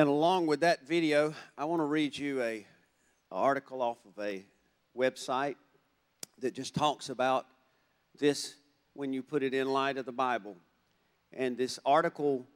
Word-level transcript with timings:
And 0.00 0.08
along 0.08 0.46
with 0.46 0.60
that 0.60 0.88
video, 0.88 1.34
I 1.58 1.66
want 1.66 1.80
to 1.80 1.84
read 1.84 2.16
you 2.16 2.40
a, 2.40 2.66
a 3.30 3.34
article 3.34 3.82
off 3.82 3.98
of 4.06 4.24
a 4.24 4.46
website 4.96 5.56
that 6.38 6.54
just 6.54 6.74
talks 6.74 7.10
about 7.10 7.44
this 8.18 8.54
when 8.94 9.12
you 9.12 9.22
put 9.22 9.42
it 9.42 9.52
in 9.52 9.68
light 9.70 9.98
of 9.98 10.06
the 10.06 10.12
Bible. 10.12 10.56
And 11.34 11.54
this 11.54 11.78
article 11.84 12.46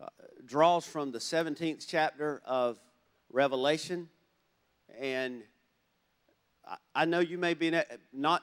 uh, 0.00 0.06
draws 0.46 0.86
from 0.86 1.12
the 1.12 1.18
17th 1.18 1.84
chapter 1.86 2.40
of 2.46 2.78
Revelation. 3.30 4.08
And 4.98 5.42
I, 6.66 6.76
I 6.94 7.04
know 7.04 7.20
you 7.20 7.36
may 7.36 7.52
be 7.52 7.78
not 8.10 8.42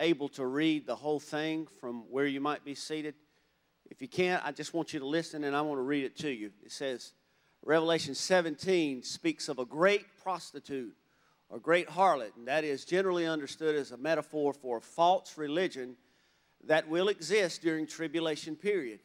able 0.00 0.28
to 0.30 0.44
read 0.44 0.88
the 0.88 0.96
whole 0.96 1.20
thing 1.20 1.68
from 1.78 2.10
where 2.10 2.26
you 2.26 2.40
might 2.40 2.64
be 2.64 2.74
seated. 2.74 3.14
If 3.92 4.02
you 4.02 4.08
can't, 4.08 4.44
I 4.44 4.50
just 4.50 4.74
want 4.74 4.92
you 4.92 4.98
to 4.98 5.06
listen 5.06 5.44
and 5.44 5.54
I 5.54 5.60
want 5.60 5.78
to 5.78 5.82
read 5.82 6.02
it 6.02 6.18
to 6.18 6.30
you. 6.32 6.50
It 6.64 6.72
says, 6.72 7.12
Revelation 7.64 8.14
17 8.14 9.02
speaks 9.04 9.48
of 9.48 9.58
a 9.58 9.64
great 9.64 10.04
prostitute 10.22 10.96
or 11.48 11.60
great 11.60 11.88
harlot, 11.88 12.36
and 12.36 12.48
that 12.48 12.64
is 12.64 12.84
generally 12.84 13.26
understood 13.26 13.76
as 13.76 13.92
a 13.92 13.96
metaphor 13.96 14.52
for 14.52 14.78
a 14.78 14.80
false 14.80 15.38
religion 15.38 15.96
that 16.64 16.88
will 16.88 17.08
exist 17.08 17.62
during 17.62 17.86
tribulation 17.86 18.56
period. 18.56 19.00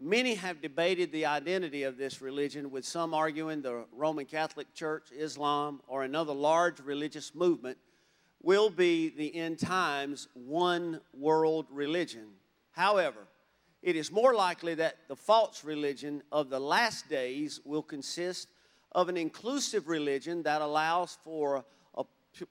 Many 0.00 0.34
have 0.34 0.62
debated 0.62 1.10
the 1.10 1.26
identity 1.26 1.82
of 1.82 1.96
this 1.96 2.22
religion, 2.22 2.70
with 2.70 2.84
some 2.84 3.14
arguing 3.14 3.62
the 3.62 3.84
Roman 3.92 4.26
Catholic 4.26 4.72
Church, 4.74 5.08
Islam, 5.10 5.80
or 5.88 6.04
another 6.04 6.32
large 6.32 6.78
religious 6.78 7.34
movement 7.34 7.78
will 8.40 8.70
be 8.70 9.08
the 9.08 9.34
end 9.34 9.58
times 9.58 10.28
one 10.34 11.00
world 11.12 11.66
religion. 11.70 12.26
However, 12.70 13.26
it 13.82 13.96
is 13.96 14.10
more 14.10 14.34
likely 14.34 14.74
that 14.74 14.96
the 15.08 15.16
false 15.16 15.64
religion 15.64 16.22
of 16.32 16.50
the 16.50 16.58
last 16.58 17.08
days 17.08 17.60
will 17.64 17.82
consist 17.82 18.48
of 18.92 19.08
an 19.08 19.16
inclusive 19.16 19.88
religion 19.88 20.42
that 20.42 20.62
allows 20.62 21.16
for 21.22 21.64
a 21.96 22.04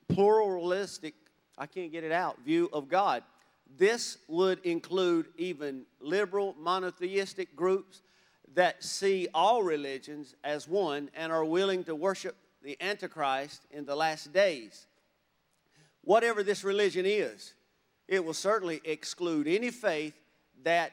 pluralistic, 0.10 1.16
I 1.58 1.66
can't 1.66 1.92
get 1.92 2.04
it 2.04 2.12
out, 2.12 2.40
view 2.44 2.70
of 2.72 2.88
God. 2.88 3.24
This 3.78 4.18
would 4.28 4.60
include 4.66 5.28
even 5.38 5.84
liberal 6.00 6.56
monotheistic 6.60 7.56
groups 7.56 8.02
that 8.54 8.84
see 8.84 9.28
all 9.34 9.64
religions 9.64 10.36
as 10.44 10.68
one 10.68 11.10
and 11.16 11.32
are 11.32 11.46
willing 11.46 11.84
to 11.84 11.96
worship 11.96 12.36
the 12.64 12.78
Antichrist 12.82 13.66
in 13.72 13.86
the 13.86 13.96
last 13.96 14.32
days. 14.32 14.88
Whatever 16.02 16.44
this 16.44 16.64
religion 16.64 17.06
is, 17.06 17.54
it 18.08 18.24
will 18.24 18.34
certainly 18.34 18.82
exclude 18.86 19.48
any 19.48 19.70
faith 19.70 20.14
that 20.64 20.92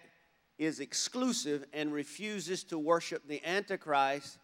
is 0.58 0.80
exclusive 0.80 1.64
and 1.72 1.92
refuses 1.92 2.64
to 2.64 2.78
worship 2.78 3.26
the 3.26 3.44
Antichrist 3.44 4.38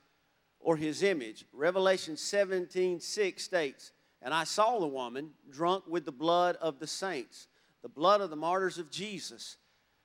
or 0.59 0.77
his 0.77 1.03
image. 1.03 1.45
Revelation 1.53 2.17
17 2.17 3.01
6 3.01 3.43
states, 3.43 3.93
And 4.23 4.35
I 4.35 4.45
saw 4.45 4.79
the 4.79 4.87
woman 4.87 5.31
drunk 5.51 5.85
with 5.87 6.05
the 6.05 6.13
blood 6.13 6.57
of 6.57 6.79
the 6.79 6.87
saints 6.87 7.49
the 7.83 7.89
blood 7.89 8.21
of 8.21 8.31
the 8.31 8.37
martyrs 8.37 8.79
of 8.79 8.91
Jesus. 8.91 9.57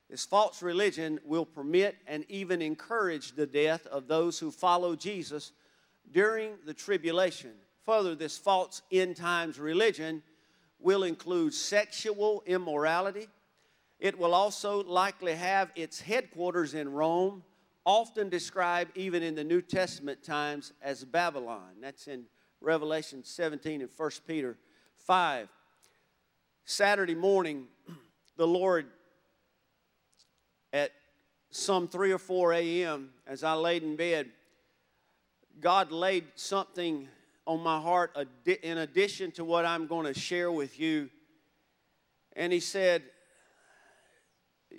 This 0.08 0.24
false 0.24 0.62
religion 0.62 1.18
will 1.24 1.44
permit 1.44 1.96
and 2.06 2.24
even 2.28 2.62
encourage 2.62 3.32
the 3.32 3.46
death 3.46 3.86
of 3.86 4.06
those 4.06 4.38
who 4.38 4.50
follow 4.50 4.94
Jesus 4.94 5.52
during 6.10 6.52
the 6.64 6.74
tribulation. 6.74 7.52
Further, 7.84 8.14
this 8.14 8.38
false 8.38 8.82
end 8.92 9.16
times 9.16 9.58
religion 9.58 10.22
will 10.78 11.02
include 11.02 11.54
sexual 11.54 12.42
immorality. 12.46 13.28
It 13.98 14.18
will 14.18 14.34
also 14.34 14.84
likely 14.84 15.34
have 15.34 15.70
its 15.74 16.00
headquarters 16.00 16.74
in 16.74 16.92
Rome, 16.92 17.42
often 17.84 18.28
described 18.28 18.92
even 18.94 19.22
in 19.22 19.34
the 19.34 19.44
New 19.44 19.62
Testament 19.62 20.22
times 20.22 20.72
as 20.82 21.04
Babylon. 21.04 21.76
That's 21.80 22.06
in 22.06 22.24
Revelation 22.60 23.24
17 23.24 23.80
and 23.80 23.90
1 23.96 24.10
Peter 24.26 24.58
5. 25.06 25.48
Saturday 26.64 27.14
morning, 27.14 27.66
the 28.36 28.46
Lord, 28.46 28.86
at 30.72 30.90
some 31.50 31.88
3 31.88 32.12
or 32.12 32.18
4 32.18 32.52
a.m., 32.54 33.10
as 33.26 33.44
I 33.44 33.54
laid 33.54 33.82
in 33.82 33.96
bed, 33.96 34.28
God 35.60 35.90
laid 35.90 36.24
something 36.34 37.08
on 37.46 37.60
my 37.60 37.80
heart 37.80 38.16
in 38.62 38.78
addition 38.78 39.30
to 39.32 39.44
what 39.44 39.64
I'm 39.64 39.86
going 39.86 40.12
to 40.12 40.18
share 40.18 40.52
with 40.52 40.78
you. 40.78 41.08
And 42.34 42.52
He 42.52 42.60
said, 42.60 43.04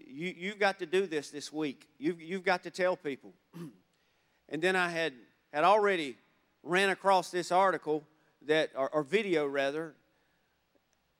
you, 0.09 0.33
You've 0.37 0.59
got 0.59 0.79
to 0.79 0.85
do 0.85 1.05
this 1.05 1.29
this 1.29 1.51
week. 1.51 1.87
You've, 1.97 2.21
you've 2.21 2.43
got 2.43 2.63
to 2.63 2.71
tell 2.71 2.95
people. 2.95 3.33
and 4.49 4.61
then 4.61 4.75
I 4.75 4.89
had, 4.89 5.13
had 5.51 5.63
already 5.63 6.17
ran 6.63 6.89
across 6.89 7.31
this 7.31 7.51
article 7.51 8.03
that, 8.45 8.71
or, 8.75 8.89
or 8.89 9.03
video 9.03 9.45
rather, 9.45 9.93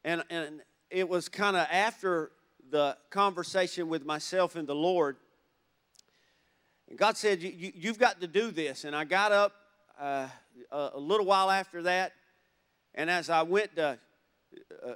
and, 0.04 0.24
and 0.30 0.62
it 0.90 1.10
was 1.10 1.28
kind 1.30 1.58
of 1.58 1.68
after 1.72 2.32
the 2.70 2.98
conversation 3.10 3.90
with 3.90 4.06
myself 4.06 4.56
and 4.56 4.68
the 4.68 4.76
Lord. 4.76 5.18
And 6.90 6.98
God 6.98 7.18
said, 7.18 7.42
you, 7.42 7.72
you, 7.76 7.90
have 7.90 8.00
got 8.00 8.22
to 8.22 8.28
do 8.28 8.52
this. 8.52 8.84
And 8.84 8.96
I 8.96 9.04
got 9.04 9.32
up 9.32 9.54
uh, 10.00 10.28
a, 10.72 10.92
a, 10.94 11.00
little 11.00 11.26
while 11.26 11.52
after 11.52 11.84
that. 11.84 12.14
And 12.96 13.10
as 13.10 13.30
I 13.30 13.42
went 13.44 13.76
to 13.76 13.98
uh, 14.86 14.94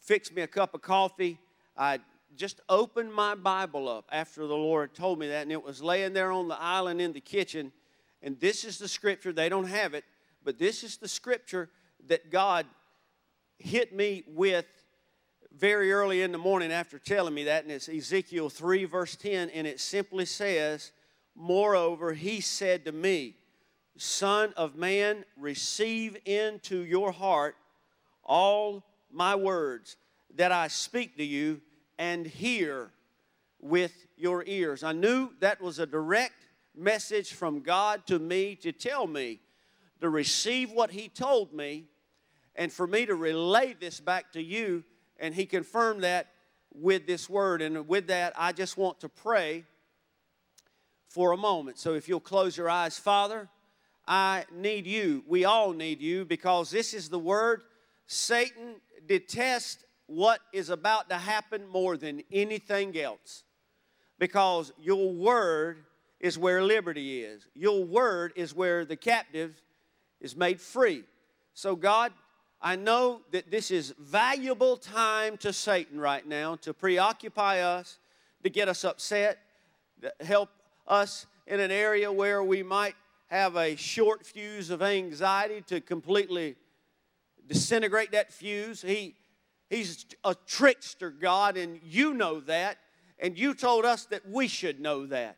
fix 0.00 0.32
me 0.32 0.42
a 0.42 0.46
cup 0.46 0.74
of 0.74 0.82
coffee, 0.82 1.38
I 1.76 2.00
just 2.36 2.60
opened 2.68 3.12
my 3.12 3.34
Bible 3.34 3.88
up 3.88 4.08
after 4.12 4.46
the 4.46 4.56
Lord 4.56 4.94
told 4.94 5.18
me 5.18 5.28
that. 5.28 5.42
And 5.42 5.52
it 5.52 5.62
was 5.62 5.82
laying 5.82 6.12
there 6.12 6.32
on 6.32 6.48
the 6.48 6.60
island 6.60 7.00
in 7.00 7.12
the 7.12 7.20
kitchen. 7.20 7.72
And 8.22 8.38
this 8.40 8.64
is 8.64 8.78
the 8.78 8.88
scripture. 8.88 9.32
They 9.32 9.48
don't 9.48 9.68
have 9.68 9.94
it, 9.94 10.04
but 10.44 10.58
this 10.58 10.84
is 10.84 10.96
the 10.96 11.08
scripture 11.08 11.70
that 12.08 12.30
God 12.30 12.66
hit 13.58 13.94
me 13.94 14.24
with 14.26 14.66
very 15.56 15.92
early 15.92 16.22
in 16.22 16.32
the 16.32 16.38
morning 16.38 16.70
after 16.70 16.98
telling 16.98 17.32
me 17.32 17.44
that, 17.44 17.62
and 17.62 17.72
it's 17.72 17.88
Ezekiel 17.88 18.50
3, 18.50 18.84
verse 18.84 19.16
10, 19.16 19.50
and 19.50 19.66
it 19.66 19.80
simply 19.80 20.26
says, 20.26 20.92
Moreover, 21.34 22.12
he 22.12 22.40
said 22.40 22.84
to 22.84 22.92
me, 22.92 23.36
Son 23.96 24.52
of 24.56 24.76
man, 24.76 25.24
receive 25.38 26.16
into 26.26 26.80
your 26.80 27.12
heart 27.12 27.56
all 28.22 28.84
my 29.10 29.34
words 29.34 29.96
that 30.34 30.52
I 30.52 30.68
speak 30.68 31.16
to 31.16 31.24
you, 31.24 31.62
and 31.98 32.26
hear 32.26 32.90
with 33.60 34.06
your 34.16 34.44
ears. 34.46 34.82
I 34.82 34.92
knew 34.92 35.30
that 35.40 35.60
was 35.60 35.78
a 35.78 35.86
direct 35.86 36.46
message 36.74 37.32
from 37.32 37.60
God 37.60 38.06
to 38.06 38.18
me 38.18 38.54
to 38.56 38.72
tell 38.72 39.06
me 39.06 39.40
to 40.00 40.08
receive 40.08 40.70
what 40.70 40.90
He 40.90 41.08
told 41.08 41.52
me 41.52 41.86
and 42.56 42.72
for 42.72 42.86
me 42.86 43.06
to 43.06 43.14
relay 43.14 43.74
this 43.78 44.00
back 44.00 44.32
to 44.32 44.42
you. 44.42 44.84
And 45.18 45.34
he 45.34 45.46
confirmed 45.46 46.02
that 46.02 46.28
with 46.74 47.06
this 47.06 47.28
word. 47.28 47.62
And 47.62 47.86
with 47.88 48.08
that, 48.08 48.32
I 48.36 48.52
just 48.52 48.76
want 48.76 49.00
to 49.00 49.08
pray 49.08 49.64
for 51.08 51.32
a 51.32 51.36
moment. 51.36 51.78
So 51.78 51.94
if 51.94 52.08
you'll 52.08 52.20
close 52.20 52.56
your 52.56 52.68
eyes, 52.68 52.98
Father, 52.98 53.48
I 54.06 54.44
need 54.52 54.86
you. 54.86 55.24
We 55.26 55.44
all 55.44 55.72
need 55.72 56.00
you 56.00 56.24
because 56.24 56.70
this 56.70 56.94
is 56.94 57.08
the 57.08 57.18
word. 57.18 57.62
Satan 58.06 58.76
detests 59.06 59.84
what 60.06 60.40
is 60.52 60.70
about 60.70 61.08
to 61.10 61.16
happen 61.16 61.66
more 61.68 61.96
than 61.96 62.22
anything 62.32 62.96
else 62.98 63.44
because 64.18 64.72
your 64.80 65.12
word 65.12 65.84
is 66.20 66.38
where 66.38 66.62
liberty 66.62 67.22
is. 67.22 67.46
Your 67.54 67.84
word 67.84 68.32
is 68.36 68.54
where 68.54 68.84
the 68.84 68.96
captive 68.96 69.60
is 70.20 70.36
made 70.36 70.60
free. 70.60 71.04
So, 71.54 71.76
God, 71.76 72.12
I 72.60 72.76
know 72.76 73.20
that 73.32 73.50
this 73.50 73.70
is 73.70 73.94
valuable 73.98 74.76
time 74.76 75.36
to 75.38 75.52
Satan 75.52 76.00
right 76.00 76.26
now 76.26 76.56
to 76.56 76.72
preoccupy 76.72 77.60
us, 77.60 77.98
to 78.42 78.50
get 78.50 78.68
us 78.68 78.84
upset, 78.84 79.38
to 80.02 80.12
help 80.24 80.50
us 80.86 81.26
in 81.46 81.60
an 81.60 81.70
area 81.70 82.10
where 82.10 82.42
we 82.42 82.62
might 82.62 82.94
have 83.28 83.56
a 83.56 83.76
short 83.76 84.24
fuse 84.24 84.70
of 84.70 84.82
anxiety 84.82 85.60
to 85.62 85.80
completely 85.80 86.56
disintegrate 87.46 88.12
that 88.12 88.32
fuse. 88.32 88.82
He, 88.82 89.14
he's 89.68 90.06
a 90.24 90.34
trickster, 90.46 91.10
God, 91.10 91.56
and 91.56 91.80
you 91.82 92.14
know 92.14 92.40
that. 92.40 92.78
And 93.18 93.38
you 93.38 93.54
told 93.54 93.84
us 93.84 94.04
that 94.06 94.28
we 94.28 94.48
should 94.48 94.80
know 94.80 95.06
that. 95.06 95.36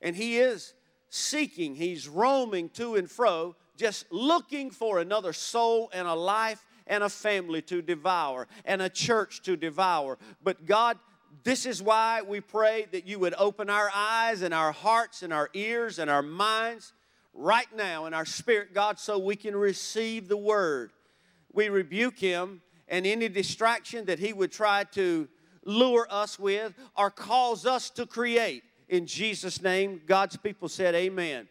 And 0.00 0.14
he 0.14 0.38
is 0.38 0.74
seeking, 1.08 1.74
he's 1.74 2.06
roaming 2.08 2.68
to 2.70 2.96
and 2.96 3.10
fro 3.10 3.56
just 3.78 4.04
looking 4.10 4.70
for 4.70 4.98
another 4.98 5.32
soul 5.32 5.88
and 5.94 6.06
a 6.06 6.14
life 6.14 6.66
and 6.86 7.04
a 7.04 7.08
family 7.08 7.62
to 7.62 7.80
devour 7.80 8.48
and 8.64 8.82
a 8.82 8.88
church 8.88 9.42
to 9.42 9.56
devour. 9.56 10.18
But 10.42 10.66
God, 10.66 10.98
this 11.44 11.64
is 11.64 11.82
why 11.82 12.22
we 12.22 12.40
pray 12.40 12.86
that 12.92 13.06
you 13.06 13.18
would 13.20 13.34
open 13.38 13.70
our 13.70 13.90
eyes 13.94 14.42
and 14.42 14.52
our 14.52 14.72
hearts 14.72 15.22
and 15.22 15.32
our 15.32 15.48
ears 15.54 15.98
and 15.98 16.10
our 16.10 16.22
minds 16.22 16.92
right 17.32 17.68
now 17.76 18.06
in 18.06 18.14
our 18.14 18.24
spirit, 18.24 18.74
God, 18.74 18.98
so 18.98 19.18
we 19.18 19.36
can 19.36 19.54
receive 19.54 20.28
the 20.28 20.36
word. 20.36 20.92
We 21.52 21.68
rebuke 21.68 22.18
him 22.18 22.62
and 22.88 23.06
any 23.06 23.28
distraction 23.28 24.06
that 24.06 24.18
he 24.18 24.32
would 24.32 24.52
try 24.52 24.84
to 24.92 25.28
lure 25.64 26.06
us 26.10 26.38
with 26.38 26.74
or 26.96 27.10
cause 27.10 27.66
us 27.66 27.90
to 27.90 28.06
create. 28.06 28.62
In 28.88 29.06
Jesus' 29.06 29.62
name, 29.62 30.00
God's 30.06 30.36
people 30.36 30.68
said, 30.68 30.94
Amen. 30.94 31.48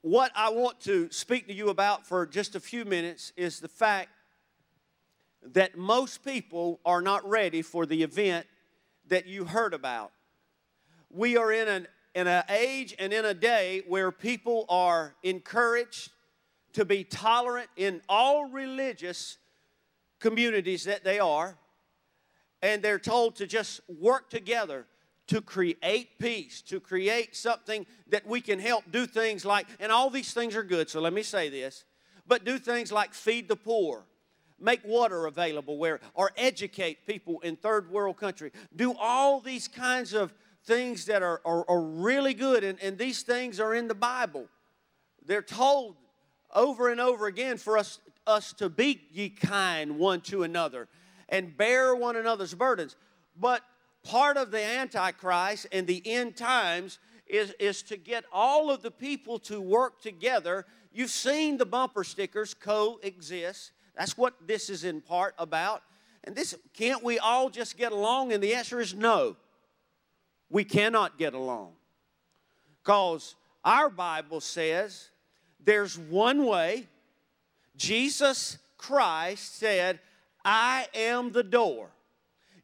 what 0.00 0.32
I 0.34 0.50
want 0.50 0.80
to 0.80 1.10
speak 1.12 1.46
to 1.46 1.54
you 1.54 1.68
about 1.68 2.06
for 2.06 2.26
just 2.26 2.56
a 2.56 2.60
few 2.60 2.84
minutes 2.84 3.32
is 3.36 3.60
the 3.60 3.68
fact 3.68 4.10
that 5.52 5.76
most 5.76 6.24
people 6.24 6.80
are 6.84 7.02
not 7.02 7.28
ready 7.28 7.62
for 7.62 7.86
the 7.86 8.02
event 8.02 8.46
that 9.08 9.26
you 9.26 9.44
heard 9.44 9.74
about. 9.74 10.12
We 11.10 11.36
are 11.36 11.52
in 11.52 11.68
an 11.68 11.86
in 12.14 12.26
an 12.26 12.44
age 12.48 12.94
and 12.98 13.12
in 13.12 13.24
a 13.24 13.34
day 13.34 13.82
where 13.86 14.10
people 14.10 14.66
are 14.68 15.14
encouraged 15.22 16.10
to 16.72 16.84
be 16.84 17.04
tolerant 17.04 17.68
in 17.76 18.00
all 18.08 18.46
religious 18.46 19.38
communities 20.20 20.84
that 20.84 21.04
they 21.04 21.18
are, 21.18 21.56
and 22.62 22.82
they're 22.82 22.98
told 22.98 23.36
to 23.36 23.46
just 23.46 23.80
work 23.88 24.30
together 24.30 24.86
to 25.28 25.40
create 25.40 26.18
peace, 26.18 26.62
to 26.62 26.80
create 26.80 27.36
something 27.36 27.86
that 28.08 28.26
we 28.26 28.40
can 28.40 28.58
help 28.58 28.84
do 28.90 29.06
things 29.06 29.44
like, 29.44 29.66
and 29.80 29.90
all 29.92 30.10
these 30.10 30.32
things 30.32 30.54
are 30.56 30.62
good, 30.62 30.90
so 30.90 31.00
let 31.00 31.12
me 31.12 31.22
say 31.22 31.48
this, 31.48 31.84
but 32.26 32.44
do 32.44 32.58
things 32.58 32.92
like 32.92 33.14
feed 33.14 33.48
the 33.48 33.56
poor, 33.56 34.04
make 34.60 34.80
water 34.84 35.26
available 35.26 35.78
where, 35.78 36.00
or 36.14 36.30
educate 36.36 37.06
people 37.06 37.40
in 37.40 37.56
third 37.56 37.90
world 37.90 38.16
country. 38.16 38.52
Do 38.74 38.94
all 38.98 39.40
these 39.40 39.68
kinds 39.68 40.12
of 40.12 40.32
things 40.64 41.06
that 41.06 41.22
are, 41.22 41.40
are, 41.44 41.68
are 41.68 41.82
really 41.82 42.34
good, 42.34 42.62
and, 42.62 42.80
and 42.80 42.98
these 42.98 43.22
things 43.22 43.58
are 43.58 43.74
in 43.74 43.88
the 43.88 43.94
Bible. 43.94 44.46
They're 45.24 45.42
told 45.42 45.96
over 46.52 46.90
and 46.90 47.00
over 47.00 47.26
again 47.26 47.56
for 47.56 47.78
us, 47.78 48.00
us 48.26 48.52
to 48.54 48.68
be 48.68 49.02
ye 49.10 49.28
kind 49.28 49.98
one 49.98 50.20
to 50.22 50.42
another 50.42 50.88
and 51.28 51.56
bear 51.56 51.94
one 51.94 52.16
another's 52.16 52.54
burdens. 52.54 52.96
But 53.38 53.62
part 54.02 54.36
of 54.36 54.50
the 54.50 54.62
Antichrist 54.62 55.66
and 55.72 55.86
the 55.86 56.02
end 56.04 56.36
times 56.36 56.98
is, 57.26 57.54
is 57.58 57.82
to 57.84 57.96
get 57.96 58.24
all 58.32 58.70
of 58.70 58.82
the 58.82 58.90
people 58.90 59.38
to 59.40 59.60
work 59.60 60.02
together. 60.02 60.66
You've 60.92 61.10
seen 61.10 61.56
the 61.56 61.66
bumper 61.66 62.04
stickers 62.04 62.54
coexist. 62.54 63.72
That's 63.96 64.16
what 64.16 64.46
this 64.46 64.68
is 64.68 64.84
in 64.84 65.00
part 65.00 65.34
about. 65.38 65.82
And 66.24 66.36
this, 66.36 66.54
can't 66.74 67.02
we 67.02 67.18
all 67.18 67.50
just 67.50 67.76
get 67.76 67.92
along? 67.92 68.32
And 68.32 68.42
the 68.42 68.54
answer 68.54 68.80
is 68.80 68.94
no. 68.94 69.36
We 70.50 70.64
cannot 70.64 71.18
get 71.18 71.34
along. 71.34 71.72
Because 72.82 73.36
our 73.64 73.88
Bible 73.88 74.40
says 74.40 75.08
there's 75.64 75.98
one 75.98 76.44
way. 76.46 76.88
Jesus 77.76 78.58
Christ 78.76 79.58
said, 79.58 80.00
I 80.44 80.86
am 80.94 81.32
the 81.32 81.42
door. 81.42 81.90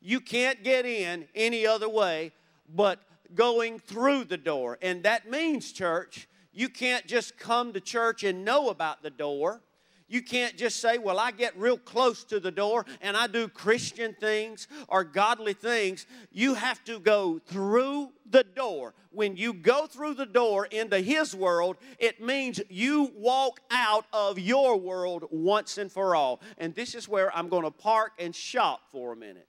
You 0.01 0.21
can't 0.21 0.63
get 0.63 0.87
in 0.87 1.27
any 1.35 1.67
other 1.67 1.89
way 1.89 2.33
but 2.75 3.01
going 3.35 3.79
through 3.79 4.25
the 4.25 4.37
door. 4.37 4.79
And 4.83 5.03
that 5.03 5.31
means, 5.31 5.73
church, 5.73 6.29
you 6.53 6.69
can't 6.69 7.07
just 7.07 7.39
come 7.39 7.73
to 7.73 7.81
church 7.81 8.25
and 8.25 8.45
know 8.45 8.69
about 8.69 9.03
the 9.03 9.11
door. 9.11 9.61
You 10.11 10.23
can't 10.23 10.57
just 10.57 10.81
say, 10.81 10.97
Well, 10.97 11.19
I 11.19 11.31
get 11.31 11.57
real 11.59 11.77
close 11.77 12.25
to 12.25 12.41
the 12.41 12.51
door 12.51 12.87
and 13.03 13.17
I 13.17 13.27
do 13.27 13.47
Christian 13.47 14.17
things 14.19 14.67
or 14.89 15.05
godly 15.05 15.53
things. 15.53 16.07
You 16.33 16.55
have 16.55 16.83
to 16.85 16.99
go 16.99 17.39
through 17.39 18.11
the 18.29 18.43
door. 18.43 18.95
When 19.11 19.37
you 19.37 19.53
go 19.53 19.87
through 19.87 20.15
the 20.15 20.27
door 20.27 20.65
into 20.67 20.99
His 20.99 21.35
world, 21.35 21.77
it 21.99 22.23
means 22.23 22.61
you 22.71 23.13
walk 23.17 23.61
out 23.71 24.07
of 24.13 24.39
your 24.39 24.79
world 24.79 25.27
once 25.31 25.77
and 25.77 25.93
for 25.93 26.17
all. 26.17 26.41
And 26.57 26.75
this 26.75 26.95
is 26.95 27.07
where 27.07 27.35
I'm 27.37 27.51
going 27.51 27.65
to 27.65 27.71
park 27.71 28.13
and 28.19 28.35
shop 28.35 28.81
for 28.91 29.13
a 29.13 29.17
minute. 29.17 29.49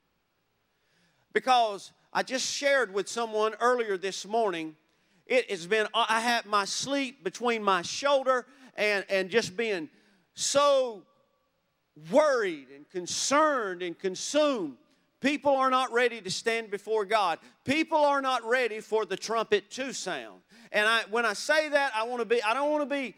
Because 1.32 1.92
I 2.12 2.22
just 2.22 2.52
shared 2.52 2.92
with 2.92 3.08
someone 3.08 3.54
earlier 3.60 3.96
this 3.96 4.26
morning, 4.26 4.76
it 5.26 5.50
has 5.50 5.66
been, 5.66 5.86
I 5.94 6.20
had 6.20 6.44
my 6.44 6.64
sleep 6.64 7.22
between 7.24 7.62
my 7.62 7.82
shoulder 7.82 8.46
and, 8.74 9.04
and 9.08 9.30
just 9.30 9.56
being 9.56 9.88
so 10.40 11.02
worried 12.10 12.68
and 12.74 12.88
concerned 12.88 13.82
and 13.82 13.98
consumed. 13.98 14.76
People 15.20 15.54
are 15.54 15.70
not 15.70 15.92
ready 15.92 16.20
to 16.20 16.30
stand 16.30 16.70
before 16.70 17.04
God. 17.04 17.38
People 17.64 17.98
are 17.98 18.22
not 18.22 18.42
ready 18.44 18.80
for 18.80 19.04
the 19.04 19.16
trumpet 19.16 19.70
to 19.72 19.92
sound. 19.92 20.40
And 20.72 20.88
I, 20.88 21.02
when 21.10 21.26
I 21.26 21.34
say 21.34 21.68
that, 21.68 21.92
I 21.94 22.04
want 22.04 22.20
to 22.20 22.24
be, 22.24 22.42
I 22.42 22.54
don't 22.54 22.70
want 22.70 22.88
to 22.88 22.94
be 22.94 23.14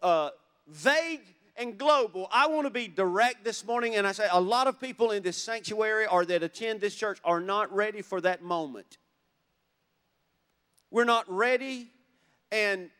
uh, 0.00 0.30
vague 0.68 1.22
and 1.56 1.76
global. 1.78 2.28
I 2.30 2.46
want 2.46 2.66
to 2.66 2.70
be 2.70 2.88
direct 2.88 3.44
this 3.44 3.64
morning, 3.64 3.96
and 3.96 4.06
I 4.06 4.12
say 4.12 4.28
a 4.30 4.40
lot 4.40 4.66
of 4.66 4.80
people 4.80 5.10
in 5.10 5.22
this 5.22 5.36
sanctuary 5.36 6.06
or 6.06 6.24
that 6.24 6.42
attend 6.42 6.80
this 6.80 6.94
church 6.94 7.18
are 7.24 7.40
not 7.40 7.74
ready 7.74 8.02
for 8.02 8.20
that 8.20 8.42
moment. 8.42 8.98
We're 10.90 11.04
not 11.04 11.24
ready, 11.28 11.90
and 12.52 12.90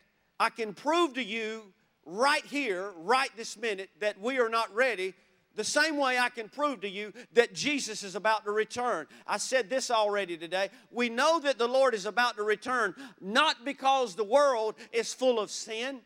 I 0.41 0.51
can 0.51 0.75
prove 0.75 1.15
to 1.15 1.23
you 1.23 1.74
right 2.07 2.45
here, 2.45 2.93
right 2.97 3.31
this 3.37 3.57
minute, 3.57 3.91
that 4.01 4.21
we 4.21 4.39
are 4.39 4.49
not 4.49 4.75
ready. 4.75 5.15
The 5.57 5.65
same 5.65 5.97
way 5.97 6.19
I 6.19 6.31
can 6.31 6.49
prove 6.49 6.81
to 6.81 6.89
you 6.89 7.13
that 7.33 7.55
Jesus 7.55 8.03
is 8.03 8.17
about 8.17 8.45
to 8.45 8.51
return. 8.51 9.07
I 9.27 9.39
said 9.39 9.71
this 9.71 9.91
already 9.91 10.37
today. 10.37 10.71
We 10.91 11.09
know 11.09 11.39
that 11.41 11.59
the 11.59 11.69
Lord 11.69 11.95
is 11.95 12.07
about 12.07 12.37
to 12.37 12.43
return 12.43 12.95
not 13.21 13.65
because 13.65 14.15
the 14.15 14.25
world 14.25 14.75
is 14.93 15.15
full 15.15 15.39
of 15.39 15.51
sin, 15.51 16.01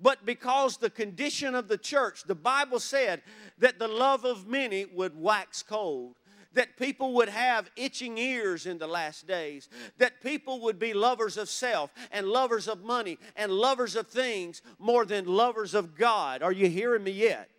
but 0.00 0.24
because 0.24 0.78
the 0.78 0.90
condition 0.90 1.54
of 1.54 1.68
the 1.68 1.78
church, 1.78 2.24
the 2.24 2.34
Bible 2.34 2.80
said 2.80 3.22
that 3.58 3.78
the 3.78 3.88
love 3.88 4.24
of 4.24 4.46
many 4.46 4.86
would 4.86 5.20
wax 5.20 5.62
cold 5.62 6.16
that 6.54 6.76
people 6.76 7.14
would 7.14 7.28
have 7.28 7.70
itching 7.76 8.18
ears 8.18 8.66
in 8.66 8.78
the 8.78 8.86
last 8.86 9.26
days, 9.26 9.68
that 9.98 10.20
people 10.22 10.60
would 10.62 10.78
be 10.78 10.94
lovers 10.94 11.36
of 11.36 11.48
self 11.48 11.92
and 12.10 12.26
lovers 12.26 12.66
of 12.66 12.82
money 12.82 13.18
and 13.36 13.52
lovers 13.52 13.94
of 13.96 14.08
things 14.08 14.62
more 14.78 15.04
than 15.04 15.26
lovers 15.26 15.74
of 15.74 15.96
God. 15.96 16.42
Are 16.42 16.52
you 16.52 16.68
hearing 16.68 17.04
me 17.04 17.10
yet? 17.10 17.50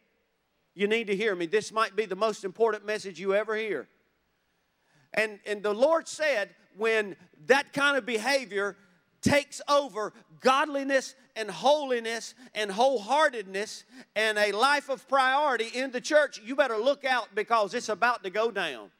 You 0.73 0.87
need 0.87 1.07
to 1.07 1.15
hear 1.15 1.35
me. 1.35 1.45
This 1.45 1.71
might 1.71 1.95
be 1.95 2.05
the 2.05 2.15
most 2.15 2.43
important 2.43 2.85
message 2.85 3.19
you 3.19 3.33
ever 3.33 3.55
hear. 3.55 3.87
And, 5.13 5.39
and 5.45 5.63
the 5.63 5.73
Lord 5.73 6.07
said, 6.07 6.49
when 6.77 7.15
that 7.45 7.73
kind 7.73 7.97
of 7.97 8.05
behavior 8.05 8.75
takes 9.25 9.61
over 9.67 10.13
godliness 10.39 11.15
and 11.35 11.49
holiness 11.49 12.35
and 12.53 12.69
wholeheartedness 12.69 13.83
and 14.15 14.37
a 14.37 14.51
life 14.51 14.89
of 14.89 15.07
priority 15.09 15.67
in 15.73 15.91
the 15.91 15.99
church, 15.99 16.39
you 16.45 16.55
better 16.55 16.77
look 16.77 17.03
out 17.03 17.33
because 17.33 17.73
it's 17.73 17.89
about 17.89 18.23
to 18.23 18.29
go 18.29 18.51
down. 18.51 18.91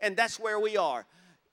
And 0.00 0.16
that's 0.16 0.40
where 0.40 0.58
we 0.58 0.78
are. 0.78 1.04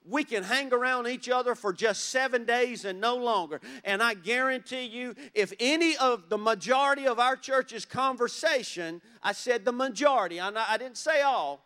We 0.10 0.24
can 0.24 0.44
hang 0.44 0.72
around 0.72 1.08
each 1.08 1.28
other 1.28 1.54
for 1.54 1.74
just 1.74 2.06
seven 2.06 2.46
days 2.46 2.86
and 2.86 3.02
no 3.02 3.18
longer. 3.18 3.60
And 3.84 4.02
I 4.02 4.14
guarantee 4.14 4.86
you, 4.86 5.14
if 5.34 5.52
any 5.60 5.98
of 5.98 6.30
the 6.30 6.38
majority 6.38 7.06
of 7.08 7.20
our 7.20 7.36
church's 7.36 7.84
conversation, 7.84 9.02
I 9.22 9.34
said 9.34 9.66
the 9.66 9.74
majority, 9.74 10.40
I 10.40 10.78
didn't 10.78 10.96
say 10.96 11.24
all, 11.24 11.62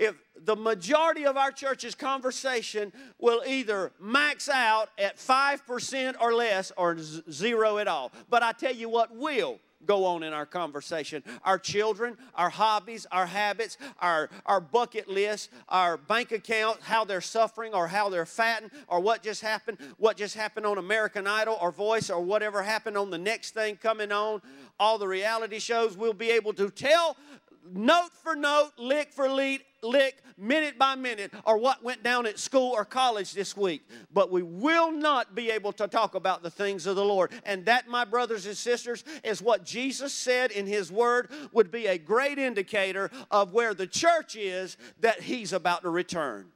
if 0.00 0.14
the 0.34 0.56
majority 0.56 1.26
of 1.26 1.36
our 1.36 1.52
church's 1.52 1.94
conversation 1.94 2.90
will 3.18 3.42
either 3.46 3.92
max 4.00 4.48
out 4.48 4.88
at 4.98 5.18
5% 5.18 6.14
or 6.20 6.32
less 6.32 6.72
or 6.76 6.96
zero 6.98 7.76
at 7.76 7.86
all. 7.86 8.10
But 8.30 8.42
I 8.42 8.52
tell 8.52 8.74
you 8.74 8.88
what 8.88 9.14
will 9.14 9.60
go 9.86 10.04
on 10.04 10.22
in 10.22 10.32
our 10.32 10.46
conversation 10.46 11.22
our 11.44 11.58
children, 11.58 12.16
our 12.34 12.50
hobbies, 12.50 13.06
our 13.12 13.26
habits, 13.26 13.76
our, 14.00 14.30
our 14.46 14.60
bucket 14.60 15.08
list, 15.08 15.50
our 15.68 15.96
bank 15.96 16.32
account, 16.32 16.80
how 16.80 17.04
they're 17.04 17.20
suffering 17.20 17.74
or 17.74 17.86
how 17.86 18.08
they're 18.08 18.26
fatting, 18.26 18.70
or 18.88 19.00
what 19.00 19.22
just 19.22 19.42
happened, 19.42 19.78
what 19.98 20.16
just 20.16 20.34
happened 20.34 20.64
on 20.64 20.78
American 20.78 21.26
Idol 21.26 21.58
or 21.60 21.70
Voice, 21.70 22.08
or 22.08 22.20
whatever 22.22 22.62
happened 22.62 22.96
on 22.96 23.10
the 23.10 23.18
next 23.18 23.52
thing 23.52 23.76
coming 23.76 24.12
on. 24.12 24.40
All 24.78 24.96
the 24.96 25.08
reality 25.08 25.58
shows, 25.58 25.96
we'll 25.96 26.14
be 26.14 26.30
able 26.30 26.54
to 26.54 26.70
tell 26.70 27.16
note 27.68 28.10
for 28.22 28.34
note, 28.34 28.72
lick 28.78 29.12
for 29.12 29.28
lead, 29.28 29.60
lick, 29.82 30.22
minute 30.36 30.78
by 30.78 30.94
minute, 30.94 31.32
or 31.44 31.58
what 31.58 31.82
went 31.82 32.02
down 32.02 32.26
at 32.26 32.38
school 32.38 32.72
or 32.72 32.84
college 32.84 33.32
this 33.32 33.56
week. 33.56 33.82
But 34.12 34.30
we 34.30 34.42
will 34.42 34.92
not 34.92 35.34
be 35.34 35.50
able 35.50 35.72
to 35.72 35.88
talk 35.88 36.14
about 36.14 36.42
the 36.42 36.50
things 36.50 36.86
of 36.86 36.96
the 36.96 37.04
Lord. 37.04 37.32
And 37.44 37.64
that, 37.66 37.88
my 37.88 38.04
brothers 38.04 38.46
and 38.46 38.56
sisters, 38.56 39.04
is 39.24 39.42
what 39.42 39.64
Jesus 39.64 40.12
said 40.12 40.50
in 40.50 40.66
His 40.66 40.90
Word 40.90 41.30
would 41.52 41.70
be 41.70 41.86
a 41.86 41.98
great 41.98 42.38
indicator 42.38 43.10
of 43.30 43.52
where 43.52 43.74
the 43.74 43.86
church 43.86 44.36
is 44.36 44.76
that 45.00 45.22
He's 45.22 45.52
about 45.52 45.82
to 45.82 45.90
return. 45.90 46.48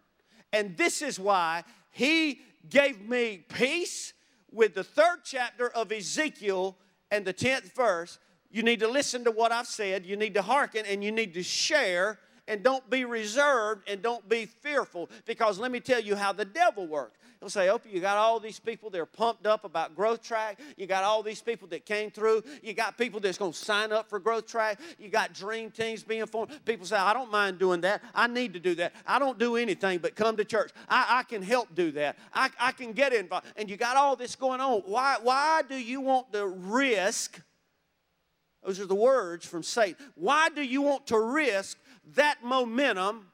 And 0.52 0.76
this 0.76 1.02
is 1.02 1.18
why 1.18 1.64
He 1.90 2.40
gave 2.68 3.08
me 3.08 3.44
peace 3.48 4.12
with 4.50 4.74
the 4.74 4.84
third 4.84 5.18
chapter 5.24 5.68
of 5.68 5.92
Ezekiel 5.92 6.76
and 7.10 7.24
the 7.24 7.34
10th 7.34 7.74
verse 7.74 8.18
you 8.54 8.62
need 8.62 8.78
to 8.80 8.88
listen 8.88 9.24
to 9.24 9.32
what 9.32 9.50
I've 9.50 9.66
said. 9.66 10.06
You 10.06 10.16
need 10.16 10.34
to 10.34 10.42
hearken 10.42 10.86
and 10.86 11.02
you 11.02 11.10
need 11.10 11.34
to 11.34 11.42
share 11.42 12.20
and 12.46 12.62
don't 12.62 12.88
be 12.88 13.04
reserved 13.04 13.88
and 13.88 14.00
don't 14.00 14.28
be 14.28 14.46
fearful 14.46 15.10
because 15.26 15.58
let 15.58 15.72
me 15.72 15.80
tell 15.80 15.98
you 15.98 16.14
how 16.14 16.32
the 16.32 16.44
devil 16.44 16.86
works. 16.86 17.18
He'll 17.40 17.50
say, 17.50 17.68
Opie, 17.68 17.90
you 17.90 18.00
got 18.00 18.16
all 18.16 18.38
these 18.38 18.60
people 18.60 18.90
that 18.90 19.00
are 19.00 19.06
pumped 19.06 19.44
up 19.44 19.64
about 19.64 19.96
Growth 19.96 20.22
Track. 20.22 20.60
You 20.76 20.86
got 20.86 21.02
all 21.02 21.20
these 21.24 21.42
people 21.42 21.66
that 21.68 21.84
came 21.84 22.12
through. 22.12 22.44
You 22.62 22.74
got 22.74 22.96
people 22.96 23.18
that's 23.18 23.38
going 23.38 23.50
to 23.50 23.58
sign 23.58 23.90
up 23.90 24.08
for 24.08 24.20
Growth 24.20 24.46
Track. 24.46 24.78
You 25.00 25.08
got 25.08 25.34
dream 25.34 25.72
teams 25.72 26.04
being 26.04 26.26
formed. 26.26 26.52
People 26.64 26.86
say, 26.86 26.96
I 26.96 27.12
don't 27.12 27.32
mind 27.32 27.58
doing 27.58 27.80
that. 27.80 28.02
I 28.14 28.28
need 28.28 28.52
to 28.52 28.60
do 28.60 28.76
that. 28.76 28.92
I 29.04 29.18
don't 29.18 29.36
do 29.36 29.56
anything 29.56 29.98
but 29.98 30.14
come 30.14 30.36
to 30.36 30.44
church. 30.44 30.70
I, 30.88 31.06
I 31.08 31.22
can 31.24 31.42
help 31.42 31.74
do 31.74 31.90
that. 31.92 32.16
I, 32.32 32.50
I 32.60 32.70
can 32.70 32.92
get 32.92 33.12
involved. 33.12 33.46
And 33.56 33.68
you 33.68 33.76
got 33.76 33.96
all 33.96 34.14
this 34.14 34.36
going 34.36 34.60
on. 34.60 34.82
Why, 34.82 35.16
why 35.20 35.62
do 35.68 35.74
you 35.74 36.00
want 36.00 36.32
to 36.34 36.46
risk? 36.46 37.40
Those 38.64 38.80
are 38.80 38.86
the 38.86 38.94
words 38.94 39.46
from 39.46 39.62
Satan. 39.62 39.96
Why 40.14 40.48
do 40.48 40.62
you 40.62 40.82
want 40.82 41.06
to 41.08 41.18
risk 41.18 41.78
that 42.14 42.42
momentum 42.42 43.26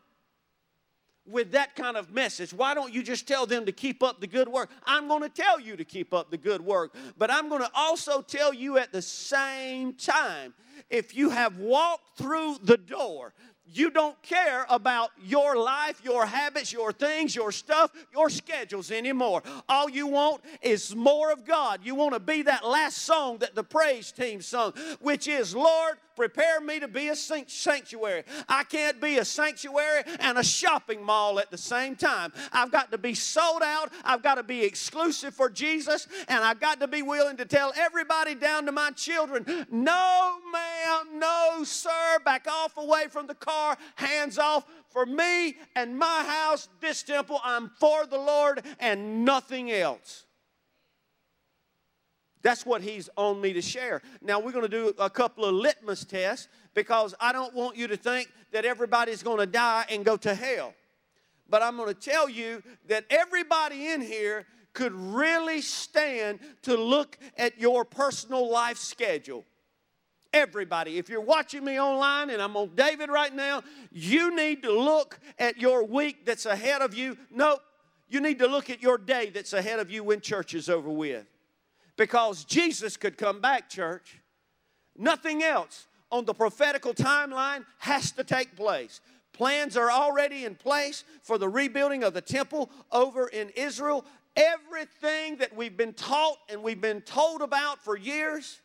with 1.25 1.53
that 1.53 1.77
kind 1.77 1.97
of 1.97 2.11
message? 2.13 2.53
Why 2.53 2.75
don't 2.75 2.93
you 2.93 3.03
just 3.03 3.29
tell 3.29 3.47
them 3.47 3.67
to 3.67 3.73
keep 3.73 4.03
up 4.03 4.21
the 4.21 4.27
good 4.27 4.49
work? 4.49 4.71
I'm 4.85 5.07
going 5.07 5.23
to 5.23 5.29
tell 5.29 5.61
you 5.61 5.77
to 5.77 5.85
keep 5.85 6.13
up 6.13 6.31
the 6.31 6.37
good 6.37 6.61
work, 6.61 6.95
but 7.17 7.31
I'm 7.31 7.49
going 7.49 7.63
to 7.63 7.71
also 7.75 8.23
tell 8.23 8.53
you 8.53 8.79
at 8.79 8.93
the 8.93 9.03
same 9.03 9.95
time 9.95 10.55
if 10.89 11.15
you 11.15 11.31
have 11.31 11.59
walked 11.59 12.19
through 12.19 12.59
the 12.63 12.77
door, 12.77 13.33
you 13.73 13.91
don't 13.91 14.21
care 14.23 14.67
about 14.69 15.11
your 15.23 15.57
life, 15.57 16.00
your 16.05 16.27
habits, 16.27 16.73
your 16.73 16.93
things, 16.93 17.35
your 17.35 17.53
stuff, 17.53 17.91
your 18.12 18.31
schedules 18.31 18.91
anymore. 18.91 19.43
All 19.69 19.89
you 19.89 20.07
want 20.07 20.43
is 20.62 20.95
more 20.95 21.33
of 21.33 21.45
God. 21.45 21.81
You 21.83 21.95
want 21.95 22.15
to 22.15 22.21
be 22.21 22.43
that 22.43 22.67
last 22.67 22.99
song 22.99 23.39
that 23.39 23.55
the 23.55 23.65
praise 23.65 24.12
team 24.12 24.41
sung, 24.41 24.73
which 25.00 25.29
is, 25.29 25.55
Lord, 25.55 25.97
prepare 26.17 26.61
me 26.61 26.79
to 26.81 26.89
be 26.89 27.09
a 27.09 27.17
sanctuary. 27.17 28.25
I 28.49 28.65
can't 28.65 29.00
be 29.00 29.19
a 29.19 29.25
sanctuary 29.25 30.03
and 30.19 30.37
a 30.37 30.45
shopping 30.45 31.03
mall 31.03 31.39
at 31.39 31.50
the 31.50 31.57
same 31.57 31.97
time. 31.97 32.33
I've 32.53 32.71
got 32.71 32.91
to 32.91 32.99
be 32.99 33.15
sold 33.15 33.62
out, 33.62 33.91
I've 34.05 34.23
got 34.23 34.35
to 34.35 34.43
be 34.43 34.62
exclusive 34.62 35.33
for 35.35 35.49
Jesus, 35.49 36.07
and 36.29 36.45
I've 36.45 36.61
got 36.61 36.81
to 36.81 36.89
be 36.89 37.00
willing 37.03 37.39
to 37.39 37.47
tell 37.47 37.73
everybody 37.77 38.35
down 38.35 38.67
to 38.67 38.73
my 38.73 38.91
children, 38.91 39.47
no, 39.71 40.37
ma'am, 40.53 41.19
no, 41.19 41.62
sir, 41.65 42.19
back 42.25 42.47
off 42.47 42.77
away 42.77 43.07
from 43.09 43.27
the 43.27 43.35
car, 43.35 43.60
hands 43.97 44.38
off. 44.38 44.67
For 44.88 45.07
me 45.07 45.57
and 45.76 45.99
my 45.99 46.25
house, 46.25 46.69
this 46.81 47.02
temple, 47.02 47.40
I'm 47.45 47.71
for 47.79 48.07
the 48.07 48.19
Lord 48.19 48.62
and 48.81 49.25
nothing 49.25 49.71
else. 49.71 50.26
That's 52.43 52.64
what 52.64 52.83
he's 52.83 53.09
on 53.17 53.40
me 53.40 53.52
to 53.52 53.62
share. 53.62 54.02
Now, 54.23 54.40
we're 54.40 54.52
going 54.52 54.64
to 54.64 54.69
do 54.69 54.95
a 54.99 55.11
couple 55.11 55.45
of 55.45 55.55
litmus 55.55 56.05
tests 56.05 56.49
because 56.75 57.14
I 57.21 57.33
don't 57.33 57.55
want 57.55 57.76
you 57.76 57.87
to 57.88 57.97
think 57.97 58.29
that 58.52 58.64
everybody's 58.64 59.23
going 59.23 59.38
to 59.38 59.47
die 59.47 59.85
and 59.90 60.05
go 60.05 60.17
to 60.19 60.35
hell. 60.35 60.75
But 61.49 61.62
I'm 61.62 61.76
going 61.76 61.93
to 61.93 62.00
tell 62.00 62.29
you 62.29 62.62
that 62.88 63.05
everybody 63.11 63.88
in 63.88 64.00
here 64.00 64.47
could 64.73 64.93
really 64.93 65.61
stand 65.61 66.38
to 66.62 66.76
look 66.76 67.19
at 67.37 67.61
your 67.61 67.85
personal 67.85 68.50
life 68.50 68.79
schedule. 68.79 69.45
Everybody, 70.33 70.99
if 70.99 71.09
you're 71.09 71.21
watching 71.21 71.65
me 71.65 71.81
online 71.81 72.31
and 72.31 72.41
I'm 72.41 72.57
on 72.57 72.71
David 72.75 73.11
right 73.11 73.35
now, 73.35 73.63
you 73.91 74.35
need 74.35 74.63
to 74.63 74.73
look 74.73 75.19
at 75.39 75.59
your 75.59 75.85
week 75.85 76.25
that's 76.25 76.47
ahead 76.47 76.83
of 76.83 76.95
you. 76.95 77.19
Nope, 77.31 77.61
you 78.09 78.21
need 78.21 78.39
to 78.39 78.47
look 78.47 78.71
at 78.71 78.81
your 78.81 78.97
day 78.97 79.31
that's 79.31 79.53
ahead 79.53 79.81
of 79.81 79.91
you 79.91 80.05
when 80.05 80.21
church 80.21 80.55
is 80.55 80.69
over 80.69 80.89
with 80.89 81.27
because 81.97 82.45
Jesus 82.45 82.97
could 82.97 83.19
come 83.19 83.41
back, 83.41 83.69
church. 83.69 84.21
Nothing 84.97 85.43
else 85.43 85.87
on 86.11 86.25
the 86.25 86.35
prophetical 86.35 86.95
timeline 86.95 87.65
has 87.79 88.11
to 88.13 88.25
take 88.25 88.57
place. 88.57 89.01
Plans 89.33 89.77
are 89.77 89.91
already 89.91 90.45
in 90.45 90.55
place 90.55 91.05
for 91.23 91.39
the 91.39 91.49
rebuilding 91.49 92.03
of 92.03 92.15
the 92.15 92.21
temple 92.21 92.71
over 92.91 93.29
in 93.29 93.51
Israel. 93.51 94.05
Everything 94.37 95.37
that 95.37 95.55
we've 95.55 95.77
been 95.77 95.93
taught 95.93 96.39
and 96.49 96.63
we've 96.63 96.81
been 96.81 97.01
told 97.01 97.43
about 97.43 97.83
for 97.83 97.97
years, 97.97 98.61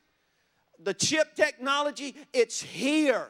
the 0.84 0.94
chip 0.94 1.36
technology, 1.36 2.16
it's 2.34 2.62
here. 2.62 3.28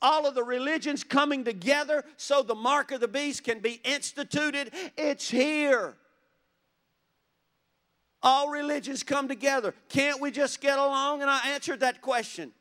All 0.00 0.26
of 0.26 0.34
the 0.34 0.42
religions 0.42 1.04
coming 1.04 1.44
together 1.44 2.04
so 2.16 2.42
the 2.42 2.54
mark 2.54 2.90
of 2.90 3.00
the 3.00 3.08
beast 3.08 3.44
can 3.44 3.60
be 3.60 3.80
instituted, 3.84 4.72
it's 4.96 5.30
here. 5.30 5.94
All 8.22 8.50
religions 8.50 9.02
come 9.02 9.26
together. 9.26 9.74
Can't 9.88 10.20
we 10.20 10.30
just 10.30 10.60
get 10.60 10.78
along? 10.78 11.22
And 11.22 11.30
I 11.30 11.40
answered 11.48 11.80
that 11.80 12.00
question. 12.00 12.52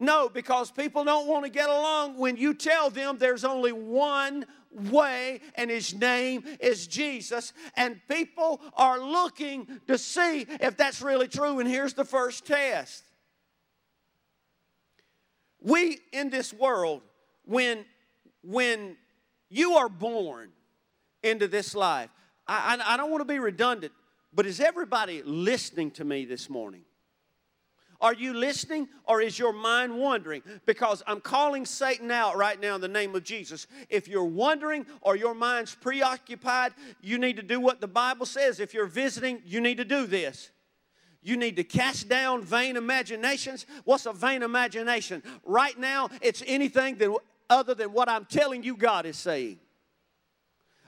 No, 0.00 0.28
because 0.28 0.70
people 0.70 1.04
don't 1.04 1.26
want 1.26 1.44
to 1.44 1.50
get 1.50 1.68
along 1.68 2.18
when 2.18 2.36
you 2.36 2.54
tell 2.54 2.90
them 2.90 3.18
there's 3.18 3.44
only 3.44 3.72
one 3.72 4.46
way, 4.70 5.40
and 5.56 5.70
his 5.70 5.94
name 5.94 6.44
is 6.60 6.86
Jesus. 6.86 7.52
And 7.76 8.00
people 8.08 8.60
are 8.74 9.00
looking 9.00 9.66
to 9.88 9.98
see 9.98 10.46
if 10.60 10.76
that's 10.76 11.02
really 11.02 11.26
true. 11.26 11.58
And 11.58 11.68
here's 11.68 11.94
the 11.94 12.04
first 12.04 12.46
test 12.46 13.04
we 15.60 15.98
in 16.12 16.30
this 16.30 16.52
world, 16.52 17.02
when, 17.44 17.84
when 18.42 18.96
you 19.48 19.72
are 19.74 19.88
born 19.88 20.50
into 21.22 21.48
this 21.48 21.74
life, 21.74 22.10
I, 22.46 22.76
I, 22.76 22.94
I 22.94 22.96
don't 22.96 23.10
want 23.10 23.22
to 23.22 23.32
be 23.32 23.40
redundant, 23.40 23.92
but 24.32 24.46
is 24.46 24.60
everybody 24.60 25.22
listening 25.24 25.90
to 25.92 26.04
me 26.04 26.24
this 26.24 26.48
morning? 26.48 26.82
Are 28.00 28.14
you 28.14 28.32
listening 28.32 28.88
or 29.04 29.20
is 29.20 29.38
your 29.38 29.52
mind 29.52 29.98
wandering? 29.98 30.42
Because 30.66 31.02
I'm 31.06 31.20
calling 31.20 31.66
Satan 31.66 32.10
out 32.10 32.36
right 32.36 32.60
now 32.60 32.76
in 32.76 32.80
the 32.80 32.88
name 32.88 33.16
of 33.16 33.24
Jesus. 33.24 33.66
If 33.88 34.06
you're 34.06 34.24
wondering 34.24 34.86
or 35.00 35.16
your 35.16 35.34
mind's 35.34 35.74
preoccupied, 35.74 36.74
you 37.00 37.18
need 37.18 37.36
to 37.36 37.42
do 37.42 37.58
what 37.58 37.80
the 37.80 37.88
Bible 37.88 38.24
says. 38.24 38.60
If 38.60 38.72
you're 38.72 38.86
visiting, 38.86 39.42
you 39.44 39.60
need 39.60 39.78
to 39.78 39.84
do 39.84 40.06
this. 40.06 40.50
You 41.22 41.36
need 41.36 41.56
to 41.56 41.64
cast 41.64 42.08
down 42.08 42.42
vain 42.42 42.76
imaginations. 42.76 43.66
What's 43.84 44.06
a 44.06 44.12
vain 44.12 44.44
imagination? 44.44 45.22
Right 45.44 45.76
now, 45.76 46.08
it's 46.22 46.44
anything 46.46 46.96
that, 46.98 47.12
other 47.50 47.74
than 47.74 47.92
what 47.92 48.08
I'm 48.08 48.26
telling 48.26 48.62
you 48.62 48.76
God 48.76 49.06
is 49.06 49.16
saying. 49.16 49.58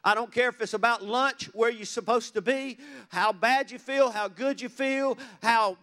I 0.05 0.15
don't 0.15 0.33
care 0.33 0.49
if 0.49 0.61
it's 0.63 0.75
about 0.75 1.05
lunch, 1.05 1.51
where 1.53 1.71
you're 1.71 1.85
supposed 1.85 2.35
to 2.35 2.41
be, 2.41 2.79
how 3.09 3.33
bad 3.33 3.71
you 3.71 3.79
feel, 3.79 4.11
how 4.11 4.29
good 4.29 4.61
you 4.61 4.69
feel, 4.69 5.19
how 5.43 5.77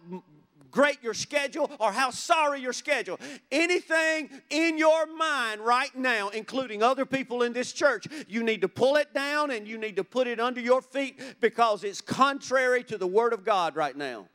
great 0.70 1.02
your 1.02 1.14
schedule, 1.14 1.70
or 1.78 1.92
how 1.92 2.10
sorry 2.10 2.60
your 2.60 2.72
schedule. 2.72 3.18
Anything 3.50 4.30
in 4.50 4.78
your 4.78 5.06
mind 5.06 5.60
right 5.60 5.94
now, 5.96 6.28
including 6.28 6.82
other 6.82 7.04
people 7.04 7.42
in 7.42 7.52
this 7.52 7.72
church, 7.72 8.06
you 8.28 8.42
need 8.42 8.60
to 8.60 8.68
pull 8.68 8.96
it 8.96 9.12
down 9.14 9.50
and 9.50 9.66
you 9.66 9.78
need 9.78 9.96
to 9.96 10.04
put 10.04 10.26
it 10.26 10.40
under 10.40 10.60
your 10.60 10.82
feet 10.82 11.20
because 11.40 11.84
it's 11.84 12.00
contrary 12.00 12.82
to 12.84 12.98
the 12.98 13.06
Word 13.06 13.32
of 13.32 13.44
God 13.44 13.76
right 13.76 13.96
now. 13.96 14.28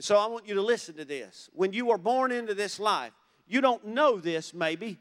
So 0.00 0.16
I 0.16 0.26
want 0.26 0.48
you 0.48 0.54
to 0.54 0.62
listen 0.62 0.96
to 0.96 1.04
this. 1.04 1.50
When 1.52 1.72
you 1.72 1.86
were 1.86 1.98
born 1.98 2.32
into 2.32 2.54
this 2.54 2.80
life, 2.80 3.12
you 3.46 3.60
don't 3.60 3.86
know 3.88 4.18
this 4.18 4.54
maybe, 4.54 4.98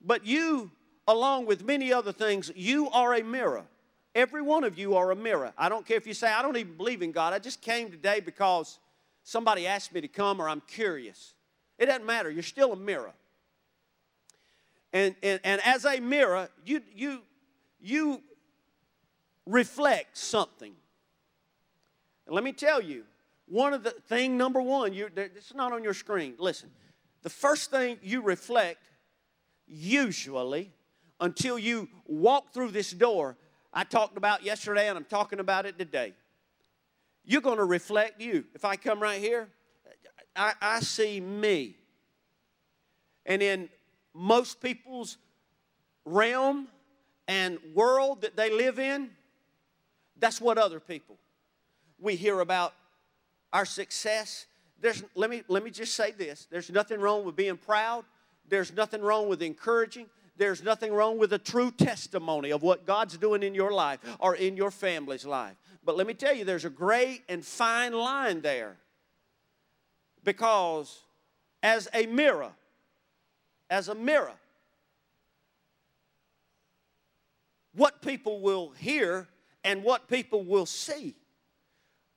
but 0.00 0.26
you 0.26 0.72
along 1.08 1.46
with 1.46 1.64
many 1.64 1.92
other 1.92 2.12
things, 2.12 2.50
you 2.54 2.90
are 2.90 3.14
a 3.14 3.22
mirror. 3.22 3.64
Every 4.16 4.40
one 4.40 4.64
of 4.64 4.78
you 4.78 4.96
are 4.96 5.10
a 5.10 5.14
mirror. 5.14 5.52
I 5.58 5.68
don't 5.68 5.84
care 5.84 5.98
if 5.98 6.06
you 6.06 6.14
say, 6.14 6.32
I 6.32 6.40
don't 6.40 6.56
even 6.56 6.74
believe 6.78 7.02
in 7.02 7.12
God. 7.12 7.34
I 7.34 7.38
just 7.38 7.60
came 7.60 7.90
today 7.90 8.20
because 8.20 8.78
somebody 9.22 9.66
asked 9.66 9.92
me 9.92 10.00
to 10.00 10.08
come 10.08 10.40
or 10.40 10.48
I'm 10.48 10.62
curious. 10.62 11.34
It 11.78 11.84
doesn't 11.84 12.06
matter. 12.06 12.30
You're 12.30 12.42
still 12.42 12.72
a 12.72 12.76
mirror. 12.76 13.12
And, 14.94 15.14
and, 15.22 15.38
and 15.44 15.60
as 15.66 15.84
a 15.84 16.00
mirror, 16.00 16.48
you, 16.64 16.80
you, 16.94 17.20
you 17.78 18.22
reflect 19.44 20.16
something. 20.16 20.72
And 22.24 22.34
let 22.34 22.42
me 22.42 22.54
tell 22.54 22.80
you, 22.80 23.04
one 23.46 23.74
of 23.74 23.82
the 23.82 23.90
thing 23.90 24.38
number 24.38 24.62
one, 24.62 24.94
you 24.94 25.10
it's 25.14 25.54
not 25.54 25.74
on 25.74 25.84
your 25.84 25.92
screen. 25.92 26.36
Listen, 26.38 26.70
the 27.20 27.28
first 27.28 27.70
thing 27.70 27.98
you 28.02 28.22
reflect 28.22 28.82
usually 29.68 30.72
until 31.20 31.58
you 31.58 31.90
walk 32.06 32.54
through 32.54 32.70
this 32.70 32.90
door 32.92 33.36
I 33.76 33.84
talked 33.84 34.16
about 34.16 34.42
yesterday 34.42 34.88
and 34.88 34.96
I'm 34.96 35.04
talking 35.04 35.38
about 35.38 35.66
it 35.66 35.78
today. 35.78 36.14
You're 37.26 37.42
going 37.42 37.58
to 37.58 37.64
reflect 37.64 38.22
you. 38.22 38.46
If 38.54 38.64
I 38.64 38.76
come 38.76 39.00
right 39.00 39.20
here, 39.20 39.48
I, 40.34 40.54
I 40.62 40.80
see 40.80 41.20
me. 41.20 41.76
And 43.26 43.42
in 43.42 43.68
most 44.14 44.62
people's 44.62 45.18
realm 46.06 46.68
and 47.28 47.58
world 47.74 48.22
that 48.22 48.34
they 48.34 48.50
live 48.50 48.78
in, 48.78 49.10
that's 50.18 50.40
what 50.40 50.56
other 50.56 50.80
people. 50.80 51.18
We 51.98 52.16
hear 52.16 52.40
about 52.40 52.72
our 53.52 53.66
success. 53.66 54.46
There's, 54.80 55.04
let, 55.14 55.28
me, 55.28 55.42
let 55.48 55.62
me 55.62 55.70
just 55.70 55.94
say 55.94 56.12
this 56.12 56.46
there's 56.50 56.70
nothing 56.70 56.98
wrong 56.98 57.26
with 57.26 57.36
being 57.36 57.58
proud, 57.58 58.06
there's 58.48 58.72
nothing 58.72 59.02
wrong 59.02 59.28
with 59.28 59.42
encouraging, 59.42 60.06
there's 60.36 60.62
nothing 60.62 60.92
wrong 60.92 61.18
with 61.18 61.32
a 61.32 61.38
true 61.38 61.70
testimony 61.70 62.50
of 62.50 62.62
what 62.62 62.86
God's 62.86 63.16
doing 63.16 63.42
in 63.42 63.54
your 63.54 63.72
life 63.72 64.00
or 64.18 64.34
in 64.34 64.56
your 64.56 64.70
family's 64.70 65.24
life. 65.24 65.56
But 65.84 65.96
let 65.96 66.06
me 66.06 66.14
tell 66.14 66.34
you, 66.34 66.44
there's 66.44 66.64
a 66.64 66.70
great 66.70 67.22
and 67.28 67.44
fine 67.44 67.92
line 67.92 68.40
there. 68.42 68.76
Because 70.24 71.00
as 71.62 71.88
a 71.94 72.06
mirror, 72.06 72.52
as 73.70 73.88
a 73.88 73.94
mirror. 73.94 74.34
What 77.74 78.02
people 78.02 78.40
will 78.40 78.70
hear 78.70 79.28
and 79.64 79.82
what 79.82 80.08
people 80.08 80.44
will 80.44 80.66
see. 80.66 81.14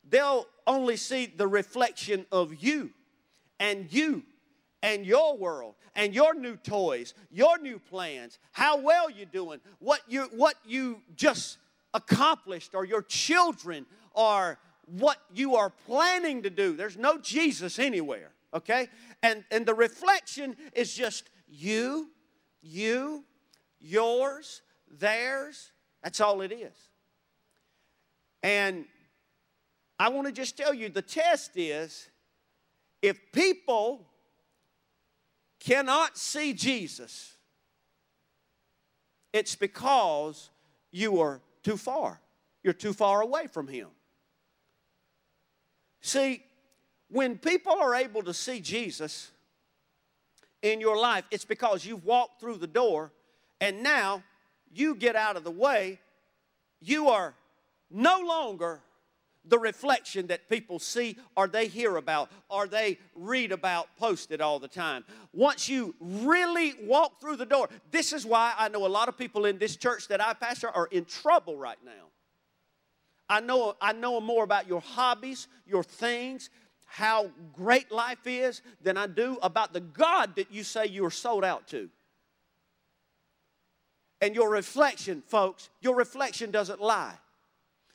They'll 0.07 0.47
only 0.65 0.97
see 0.97 1.25
the 1.25 1.47
reflection 1.47 2.25
of 2.31 2.63
you 2.63 2.91
and 3.59 3.91
you 3.91 4.23
and 4.81 5.05
your 5.05 5.37
world 5.37 5.75
and 5.95 6.13
your 6.13 6.33
new 6.33 6.55
toys, 6.55 7.13
your 7.31 7.57
new 7.59 7.79
plans, 7.79 8.39
how 8.51 8.79
well 8.79 9.09
you're 9.09 9.25
doing, 9.25 9.59
what 9.79 10.01
you 10.07 10.23
what 10.31 10.55
you 10.65 11.01
just 11.15 11.57
accomplished 11.93 12.75
or 12.75 12.85
your 12.85 13.01
children 13.01 13.85
or 14.13 14.57
what 14.85 15.17
you 15.33 15.55
are 15.55 15.69
planning 15.85 16.43
to 16.43 16.49
do. 16.49 16.75
There's 16.75 16.97
no 16.97 17.17
Jesus 17.17 17.79
anywhere, 17.79 18.31
okay? 18.53 18.87
And 19.21 19.43
and 19.51 19.65
the 19.65 19.73
reflection 19.73 20.55
is 20.73 20.93
just 20.93 21.29
you, 21.47 22.09
you, 22.61 23.23
yours, 23.79 24.61
theirs. 24.89 25.71
That's 26.03 26.21
all 26.21 26.41
it 26.41 26.51
is. 26.51 26.75
And 28.41 28.85
I 29.99 30.09
want 30.09 30.27
to 30.27 30.33
just 30.33 30.55
tell 30.55 30.73
you 30.73 30.87
the 30.87 31.01
test 31.01 31.51
is 31.55 32.09
if 33.01 33.19
people 33.33 34.05
cannot 35.59 36.17
see 36.17 36.53
Jesus, 36.53 37.33
it's 39.33 39.55
because 39.55 40.49
you 40.91 41.19
are 41.19 41.41
too 41.63 41.77
far. 41.77 42.19
You're 42.63 42.73
too 42.73 42.93
far 42.93 43.21
away 43.21 43.47
from 43.47 43.67
Him. 43.67 43.87
See, 46.01 46.43
when 47.09 47.37
people 47.37 47.73
are 47.73 47.95
able 47.95 48.23
to 48.23 48.33
see 48.33 48.59
Jesus 48.59 49.31
in 50.61 50.79
your 50.79 50.97
life, 50.97 51.25
it's 51.31 51.45
because 51.45 51.85
you've 51.85 52.05
walked 52.05 52.39
through 52.39 52.57
the 52.57 52.67
door 52.67 53.11
and 53.59 53.83
now 53.83 54.23
you 54.73 54.95
get 54.95 55.15
out 55.15 55.35
of 55.35 55.43
the 55.43 55.51
way. 55.51 55.99
You 56.81 57.09
are 57.09 57.33
no 57.89 58.19
longer 58.19 58.81
the 59.45 59.59
reflection 59.59 60.27
that 60.27 60.49
people 60.49 60.79
see 60.79 61.17
or 61.35 61.47
they 61.47 61.67
hear 61.67 61.97
about 61.97 62.29
or 62.49 62.67
they 62.67 62.97
read 63.15 63.51
about 63.51 63.87
posted 63.97 64.41
all 64.41 64.59
the 64.59 64.67
time. 64.67 65.03
Once 65.33 65.67
you 65.69 65.95
really 65.99 66.73
walk 66.83 67.19
through 67.19 67.35
the 67.35 67.45
door, 67.45 67.69
this 67.91 68.13
is 68.13 68.25
why 68.25 68.53
I 68.57 68.69
know 68.69 68.85
a 68.85 68.87
lot 68.87 69.09
of 69.09 69.17
people 69.17 69.45
in 69.45 69.57
this 69.57 69.75
church 69.75 70.07
that 70.09 70.21
I 70.21 70.33
pastor 70.33 70.69
are 70.69 70.87
in 70.87 71.05
trouble 71.05 71.57
right 71.57 71.79
now. 71.83 72.09
I 73.29 73.39
know, 73.41 73.75
I 73.79 73.93
know 73.93 74.19
more 74.19 74.43
about 74.43 74.67
your 74.67 74.81
hobbies, 74.81 75.47
your 75.67 75.83
things, 75.83 76.49
how 76.85 77.29
great 77.53 77.91
life 77.91 78.25
is 78.25 78.63
than 78.81 78.97
I 78.97 79.05
do 79.05 79.37
about 79.43 79.73
the 79.73 79.79
God 79.79 80.35
that 80.37 80.51
you 80.51 80.63
say 80.63 80.87
you 80.87 81.05
are 81.05 81.11
sold 81.11 81.43
out 81.43 81.67
to. 81.67 81.89
And 84.21 84.35
your 84.35 84.49
reflection, 84.49 85.21
folks, 85.27 85.69
your 85.79 85.95
reflection 85.95 86.51
doesn't 86.51 86.81
lie. 86.81 87.13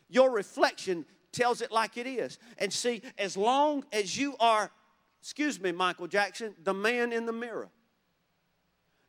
Your 0.09 0.31
reflection 0.31 1.05
tells 1.35 1.61
it 1.61 1.71
like 1.71 1.97
it 1.99 2.07
is. 2.07 2.39
And 2.59 2.73
see, 2.73 3.03
as 3.19 3.37
long 3.37 3.85
as 3.93 4.17
you 4.17 4.37
are, 4.41 4.71
excuse 5.21 5.61
me, 5.61 5.73
Michael 5.73 6.07
Jackson, 6.07 6.55
the 6.63 6.73
man 6.73 7.13
in 7.13 7.27
the 7.27 7.33
mirror, 7.33 7.69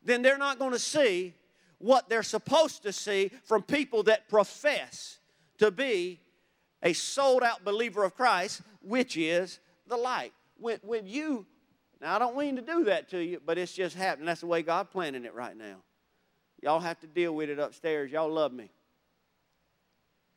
then 0.04 0.22
they're 0.22 0.38
not 0.38 0.60
going 0.60 0.72
to 0.72 0.80
see 0.80 1.34
what 1.78 2.10
they're 2.10 2.24
supposed 2.24 2.84
to 2.84 2.92
see 2.92 3.32
from 3.44 3.62
people 3.62 4.04
that 4.04 4.28
profess 4.28 5.20
to 5.58 5.72
be 5.72 6.20
a 6.84 6.94
sold 6.94 7.44
out 7.44 7.64
believer 7.64 8.04
of 8.04 8.16
Christ, 8.16 8.62
which 8.82 9.18
is 9.18 9.60
the 9.88 9.98
light. 9.98 10.34
When, 10.58 10.80
when 10.84 11.08
you, 11.08 11.46
now 12.02 12.16
I 12.16 12.20
don't 12.20 12.38
mean 12.38 12.56
to 12.56 12.62
do 12.62 12.86
that 12.86 13.10
to 13.10 13.24
you, 13.24 13.42
but 13.46 13.58
it's 13.58 13.74
just 13.74 13.96
happening. 13.96 14.28
That's 14.28 14.42
the 14.42 14.48
way 14.48 14.62
God 14.62 14.90
planning 14.92 15.26
it 15.26 15.34
right 15.34 15.56
now. 15.56 15.78
Y'all 16.62 16.80
have 16.80 17.00
to 17.02 17.08
deal 17.08 17.34
with 17.34 17.50
it 17.50 17.60
upstairs. 17.60 18.12
Y'all 18.12 18.32
love 18.32 18.54
me. 18.54 18.70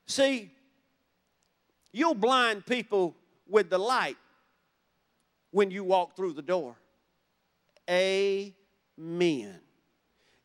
See, 0.06 0.50
You'll 1.92 2.14
blind 2.14 2.66
people 2.66 3.14
with 3.48 3.70
the 3.70 3.78
light 3.78 4.16
when 5.50 5.70
you 5.70 5.84
walk 5.84 6.16
through 6.16 6.34
the 6.34 6.42
door. 6.42 6.76
Amen. 7.88 9.60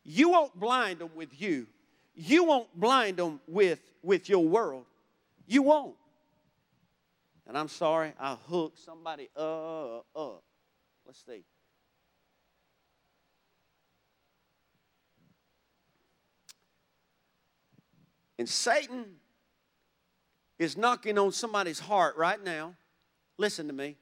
You 0.02 0.30
won't 0.30 0.58
blind 0.58 1.00
them 1.00 1.10
with 1.14 1.40
you. 1.40 1.66
You 2.14 2.44
won't 2.44 2.68
blind 2.78 3.16
them 3.16 3.40
with, 3.46 3.80
with 4.02 4.28
your 4.28 4.44
world. 4.44 4.84
You 5.46 5.62
won't. 5.62 5.96
And 7.46 7.58
I'm 7.58 7.68
sorry, 7.68 8.12
I 8.18 8.36
hooked 8.48 8.78
somebody 8.78 9.28
up. 9.36 10.06
up. 10.16 10.42
Let's 11.06 11.22
see. 11.26 11.44
And 18.38 18.48
Satan 18.48 19.04
is 20.58 20.76
knocking 20.76 21.18
on 21.18 21.32
somebody's 21.32 21.80
heart 21.80 22.16
right 22.16 22.42
now. 22.42 22.74
Listen 23.38 23.66
to 23.66 23.72
me. 23.72 23.96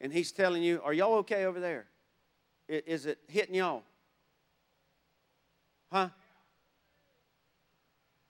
And 0.00 0.12
he's 0.12 0.32
telling 0.32 0.62
you, 0.62 0.80
Are 0.82 0.92
y'all 0.92 1.18
okay 1.18 1.44
over 1.44 1.60
there? 1.60 1.86
Is 2.68 3.06
it 3.06 3.18
hitting 3.28 3.54
y'all? 3.54 3.82
Huh? 5.92 6.08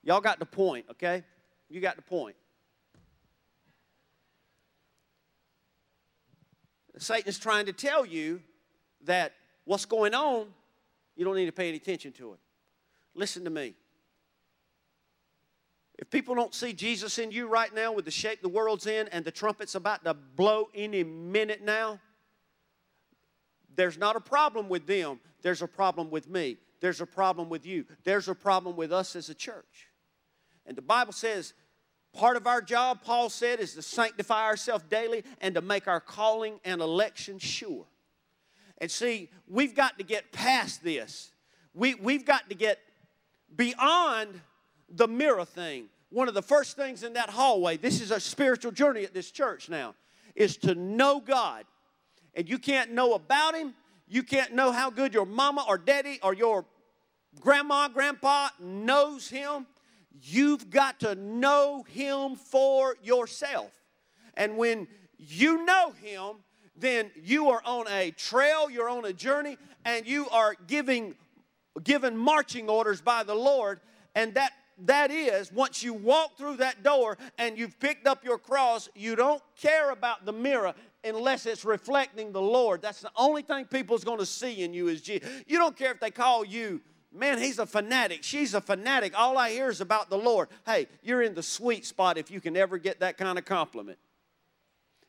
Y'all 0.03 0.21
got 0.21 0.39
the 0.39 0.45
point, 0.45 0.85
okay? 0.91 1.23
You 1.69 1.79
got 1.79 1.95
the 1.95 2.01
point. 2.01 2.35
Satan's 6.97 7.39
trying 7.39 7.67
to 7.67 7.73
tell 7.73 8.05
you 8.05 8.41
that 9.05 9.33
what's 9.65 9.85
going 9.85 10.13
on, 10.13 10.47
you 11.15 11.23
don't 11.23 11.35
need 11.35 11.45
to 11.45 11.51
pay 11.51 11.67
any 11.67 11.77
attention 11.77 12.11
to 12.13 12.33
it. 12.33 12.39
Listen 13.15 13.43
to 13.43 13.49
me. 13.49 13.75
If 16.01 16.09
people 16.09 16.33
don't 16.33 16.53
see 16.53 16.73
Jesus 16.73 17.19
in 17.19 17.31
you 17.31 17.47
right 17.47 17.73
now 17.73 17.93
with 17.93 18.05
the 18.05 18.11
shape 18.11 18.41
the 18.41 18.49
world's 18.49 18.87
in 18.87 19.07
and 19.09 19.23
the 19.23 19.31
trumpet's 19.31 19.75
about 19.75 20.03
to 20.03 20.15
blow 20.15 20.67
any 20.73 21.03
minute 21.03 21.63
now, 21.63 21.99
there's 23.75 23.99
not 23.99 24.15
a 24.15 24.19
problem 24.19 24.67
with 24.67 24.87
them. 24.87 25.19
There's 25.43 25.61
a 25.61 25.67
problem 25.67 26.09
with 26.09 26.27
me. 26.27 26.57
There's 26.79 27.01
a 27.01 27.05
problem 27.05 27.49
with 27.49 27.67
you. 27.67 27.85
There's 28.03 28.27
a 28.27 28.33
problem 28.33 28.75
with 28.75 28.91
us 28.91 29.15
as 29.15 29.29
a 29.29 29.35
church. 29.35 29.89
And 30.65 30.75
the 30.75 30.81
Bible 30.81 31.13
says 31.13 31.53
part 32.13 32.35
of 32.35 32.47
our 32.47 32.63
job, 32.63 33.03
Paul 33.03 33.29
said, 33.29 33.59
is 33.59 33.75
to 33.75 33.83
sanctify 33.83 34.45
ourselves 34.45 34.83
daily 34.89 35.23
and 35.39 35.53
to 35.53 35.61
make 35.61 35.87
our 35.87 36.01
calling 36.01 36.59
and 36.65 36.81
election 36.81 37.37
sure. 37.37 37.85
And 38.79 38.89
see, 38.89 39.29
we've 39.47 39.75
got 39.75 39.99
to 39.99 40.03
get 40.03 40.31
past 40.31 40.83
this. 40.83 41.31
We, 41.75 41.93
we've 41.93 42.25
got 42.25 42.49
to 42.49 42.55
get 42.55 42.79
beyond 43.55 44.41
the 44.91 45.07
mirror 45.07 45.45
thing. 45.45 45.85
One 46.09 46.27
of 46.27 46.33
the 46.33 46.41
first 46.41 46.75
things 46.75 47.03
in 47.03 47.13
that 47.13 47.29
hallway, 47.29 47.77
this 47.77 48.01
is 48.01 48.11
a 48.11 48.19
spiritual 48.19 48.71
journey 48.71 49.03
at 49.03 49.13
this 49.13 49.31
church 49.31 49.69
now, 49.69 49.95
is 50.35 50.57
to 50.57 50.75
know 50.75 51.19
God. 51.19 51.65
And 52.33 52.49
you 52.49 52.57
can't 52.57 52.91
know 52.91 53.13
about 53.13 53.55
Him. 53.55 53.73
You 54.07 54.23
can't 54.23 54.53
know 54.53 54.71
how 54.71 54.89
good 54.89 55.13
your 55.13 55.25
mama 55.25 55.65
or 55.67 55.77
daddy 55.77 56.19
or 56.21 56.33
your 56.33 56.65
grandma, 57.39 57.87
grandpa 57.87 58.49
knows 58.59 59.29
Him. 59.29 59.65
You've 60.21 60.69
got 60.69 60.99
to 60.99 61.15
know 61.15 61.83
Him 61.83 62.35
for 62.35 62.97
yourself. 63.01 63.71
And 64.35 64.57
when 64.57 64.87
you 65.17 65.65
know 65.65 65.91
Him, 65.91 66.37
then 66.75 67.11
you 67.15 67.49
are 67.49 67.61
on 67.65 67.87
a 67.87 68.11
trail, 68.11 68.69
you're 68.69 68.89
on 68.89 69.05
a 69.05 69.13
journey, 69.13 69.57
and 69.85 70.05
you 70.05 70.27
are 70.29 70.55
giving 70.67 71.15
given 71.83 72.17
marching 72.17 72.69
orders 72.69 73.01
by 73.01 73.23
the 73.23 73.33
Lord, 73.35 73.79
and 74.13 74.33
that 74.33 74.51
that 74.85 75.11
is, 75.11 75.51
once 75.51 75.83
you 75.83 75.93
walk 75.93 76.37
through 76.37 76.57
that 76.57 76.83
door 76.83 77.17
and 77.37 77.57
you've 77.57 77.79
picked 77.79 78.07
up 78.07 78.23
your 78.23 78.37
cross, 78.37 78.89
you 78.95 79.15
don't 79.15 79.41
care 79.59 79.91
about 79.91 80.25
the 80.25 80.33
mirror 80.33 80.73
unless 81.03 81.45
it's 81.45 81.65
reflecting 81.65 82.31
the 82.31 82.41
Lord. 82.41 82.81
That's 82.81 83.01
the 83.01 83.11
only 83.15 83.41
thing 83.41 83.65
people's 83.65 84.03
going 84.03 84.19
to 84.19 84.25
see 84.25 84.63
in 84.63 84.73
you 84.73 84.87
is 84.87 85.01
Jesus. 85.01 85.29
You 85.47 85.57
don't 85.57 85.75
care 85.75 85.91
if 85.91 85.99
they 85.99 86.11
call 86.11 86.45
you, 86.45 86.81
man, 87.13 87.37
he's 87.37 87.59
a 87.59 87.65
fanatic. 87.65 88.23
She's 88.23 88.53
a 88.53 88.61
fanatic. 88.61 89.17
All 89.17 89.37
I 89.37 89.51
hear 89.51 89.69
is 89.69 89.81
about 89.81 90.09
the 90.09 90.17
Lord. 90.17 90.49
Hey, 90.65 90.87
you're 91.01 91.21
in 91.21 91.33
the 91.33 91.43
sweet 91.43 91.85
spot 91.85 92.17
if 92.17 92.31
you 92.31 92.41
can 92.41 92.55
ever 92.55 92.77
get 92.77 92.99
that 92.99 93.17
kind 93.17 93.37
of 93.37 93.45
compliment. 93.45 93.97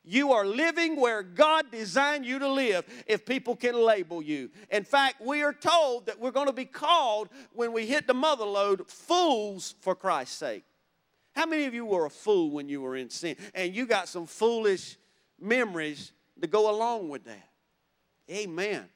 You 0.05 0.33
are 0.33 0.45
living 0.45 0.99
where 0.99 1.23
God 1.23 1.71
designed 1.71 2.25
you 2.25 2.37
to 2.39 2.47
live 2.47 2.85
if 3.07 3.25
people 3.25 3.55
can 3.55 3.75
label 3.75 4.21
you. 4.21 4.49
In 4.69 4.83
fact, 4.83 5.21
we 5.21 5.43
are 5.43 5.53
told 5.53 6.07
that 6.07 6.19
we're 6.19 6.31
going 6.31 6.47
to 6.47 6.53
be 6.53 6.65
called 6.65 7.29
when 7.53 7.71
we 7.71 7.85
hit 7.85 8.05
the 8.05 8.13
mother 8.13 8.43
load 8.43 8.87
fools 8.89 9.75
for 9.79 9.95
Christ's 9.95 10.35
sake. 10.35 10.65
How 11.35 11.45
many 11.45 11.65
of 11.65 11.73
you 11.73 11.85
were 11.85 12.05
a 12.05 12.09
fool 12.09 12.51
when 12.51 12.67
you 12.67 12.81
were 12.81 12.97
in 12.97 13.09
sin? 13.09 13.37
And 13.55 13.73
you 13.73 13.85
got 13.85 14.09
some 14.09 14.25
foolish 14.25 14.97
memories 15.39 16.11
to 16.41 16.47
go 16.47 16.69
along 16.69 17.09
with 17.09 17.23
that. 17.23 17.49
Amen. 18.29 18.89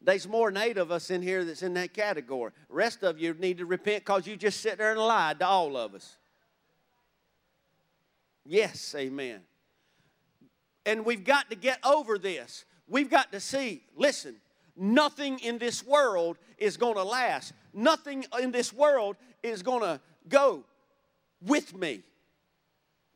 There's 0.00 0.26
more 0.26 0.50
than 0.50 0.62
eight 0.62 0.78
of 0.78 0.90
us 0.90 1.10
in 1.10 1.22
here 1.22 1.44
that's 1.44 1.62
in 1.62 1.74
that 1.74 1.94
category. 1.94 2.52
The 2.68 2.74
rest 2.74 3.04
of 3.04 3.20
you 3.20 3.34
need 3.34 3.58
to 3.58 3.66
repent 3.66 4.04
because 4.04 4.26
you 4.26 4.36
just 4.36 4.60
sit 4.60 4.78
there 4.78 4.92
and 4.92 5.00
lied 5.00 5.38
to 5.40 5.46
all 5.46 5.76
of 5.76 5.94
us. 5.94 6.16
Yes, 8.44 8.94
amen. 8.96 9.40
And 10.84 11.04
we've 11.04 11.24
got 11.24 11.50
to 11.50 11.56
get 11.56 11.78
over 11.84 12.18
this. 12.18 12.64
We've 12.88 13.10
got 13.10 13.32
to 13.32 13.40
see, 13.40 13.82
listen, 13.96 14.36
Nothing 14.76 15.38
in 15.40 15.58
this 15.58 15.84
world 15.84 16.38
is 16.56 16.76
going 16.76 16.94
to 16.94 17.04
last. 17.04 17.52
Nothing 17.74 18.24
in 18.40 18.52
this 18.52 18.72
world 18.72 19.16
is 19.42 19.62
going 19.62 19.82
to 19.82 20.00
go 20.28 20.64
with 21.42 21.76
me. 21.76 22.02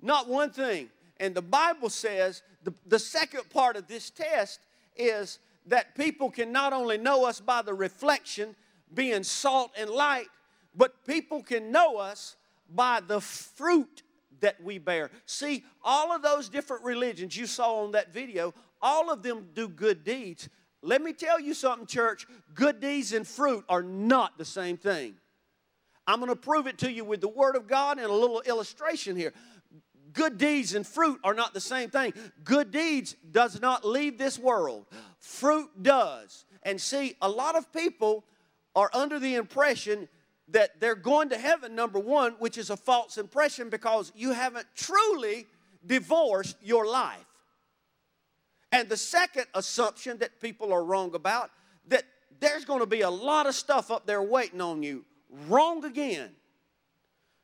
Not 0.02 0.28
one 0.28 0.50
thing. 0.50 0.90
And 1.18 1.34
the 1.34 1.42
Bible 1.42 1.88
says 1.88 2.42
the, 2.62 2.74
the 2.86 2.98
second 2.98 3.48
part 3.48 3.76
of 3.76 3.86
this 3.86 4.10
test 4.10 4.60
is 4.96 5.38
that 5.66 5.94
people 5.94 6.30
can 6.30 6.52
not 6.52 6.72
only 6.72 6.98
know 6.98 7.24
us 7.24 7.40
by 7.40 7.62
the 7.62 7.74
reflection, 7.74 8.54
being 8.92 9.22
salt 9.22 9.70
and 9.78 9.88
light, 9.88 10.28
but 10.74 11.06
people 11.06 11.42
can 11.42 11.72
know 11.72 11.96
us 11.96 12.36
by 12.72 13.00
the 13.00 13.20
fruit 13.20 14.02
that 14.40 14.62
we 14.62 14.78
bear. 14.78 15.10
See, 15.24 15.64
all 15.82 16.14
of 16.14 16.22
those 16.22 16.48
different 16.48 16.84
religions 16.84 17.36
you 17.36 17.46
saw 17.46 17.84
on 17.84 17.92
that 17.92 18.12
video, 18.12 18.54
all 18.80 19.10
of 19.10 19.22
them 19.22 19.48
do 19.54 19.68
good 19.68 20.04
deeds. 20.04 20.48
Let 20.82 21.02
me 21.02 21.12
tell 21.12 21.40
you 21.40 21.54
something, 21.54 21.86
church 21.86 22.26
good 22.54 22.80
deeds 22.80 23.12
and 23.12 23.26
fruit 23.26 23.64
are 23.68 23.82
not 23.82 24.38
the 24.38 24.44
same 24.44 24.76
thing. 24.76 25.14
I'm 26.06 26.20
going 26.20 26.30
to 26.30 26.36
prove 26.36 26.66
it 26.66 26.78
to 26.78 26.92
you 26.92 27.04
with 27.04 27.20
the 27.20 27.28
Word 27.28 27.56
of 27.56 27.66
God 27.66 27.98
and 27.98 28.06
a 28.06 28.12
little 28.12 28.40
illustration 28.42 29.16
here. 29.16 29.32
Good 30.12 30.38
deeds 30.38 30.74
and 30.74 30.86
fruit 30.86 31.18
are 31.24 31.34
not 31.34 31.52
the 31.52 31.60
same 31.60 31.90
thing. 31.90 32.14
Good 32.44 32.70
deeds 32.70 33.16
does 33.32 33.60
not 33.60 33.84
leave 33.84 34.16
this 34.16 34.38
world. 34.38 34.86
Fruit 35.18 35.68
does. 35.82 36.44
And 36.62 36.80
see, 36.80 37.16
a 37.20 37.28
lot 37.28 37.56
of 37.56 37.72
people 37.72 38.24
are 38.74 38.90
under 38.94 39.18
the 39.18 39.34
impression 39.34 40.08
that 40.48 40.80
they're 40.80 40.94
going 40.94 41.30
to 41.30 41.38
heaven, 41.38 41.74
number 41.74 41.98
one, 41.98 42.32
which 42.38 42.56
is 42.56 42.70
a 42.70 42.76
false 42.76 43.18
impression 43.18 43.68
because 43.68 44.12
you 44.14 44.32
haven't 44.32 44.66
truly 44.74 45.46
divorced 45.84 46.56
your 46.62 46.86
life. 46.86 47.26
And 48.72 48.88
the 48.88 48.96
second 48.96 49.46
assumption 49.54 50.18
that 50.18 50.40
people 50.40 50.72
are 50.72 50.84
wrong 50.84 51.14
about 51.14 51.50
that 51.88 52.04
there's 52.40 52.64
going 52.64 52.80
to 52.80 52.86
be 52.86 53.00
a 53.00 53.10
lot 53.10 53.46
of 53.46 53.54
stuff 53.54 53.90
up 53.90 54.06
there 54.06 54.22
waiting 54.22 54.60
on 54.60 54.82
you. 54.82 55.04
Wrong 55.48 55.84
again. 55.84 56.30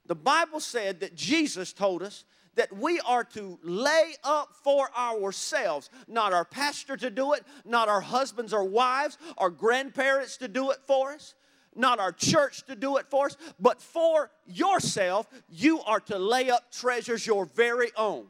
The 0.07 0.15
Bible 0.15 0.61
said 0.61 1.01
that 1.01 1.15
Jesus 1.15 1.73
told 1.73 2.03
us 2.03 2.25
that 2.55 2.77
we 2.77 3.01
are 3.01 3.25
to 3.25 3.59
lay 3.63 4.15
up 4.25 4.51
for 4.63 4.91
ourselves, 4.97 5.89
not 6.07 6.33
our 6.33 6.45
pastor 6.45 6.97
to 6.99 7.09
do 7.09 7.33
it, 7.33 7.45
not 7.65 7.89
our 7.89 8.01
husbands 8.01 8.53
or 8.53 8.65
wives, 8.65 9.17
or 9.39 9.49
grandparents 9.49 10.37
to 10.39 10.49
do 10.49 10.71
it 10.71 10.79
for 10.87 11.13
us, 11.13 11.35
not 11.75 11.99
our 11.99 12.13
church 12.13 12.65
to 12.67 12.77
do 12.77 12.97
it 12.97 13.07
for 13.09 13.27
us, 13.27 13.37
but 13.59 13.81
for 13.81 14.31
yourself, 14.47 15.27
you 15.49 15.81
are 15.83 16.01
to 16.01 16.19
lay 16.19 16.51
up 16.51 16.71
treasures 16.71 17.27
your 17.27 17.45
very 17.45 17.91
own. 17.97 18.27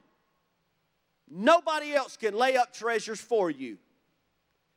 Nobody 1.31 1.95
else 1.95 2.17
can 2.17 2.35
lay 2.35 2.57
up 2.57 2.73
treasures 2.75 3.21
for 3.21 3.51
you. 3.51 3.79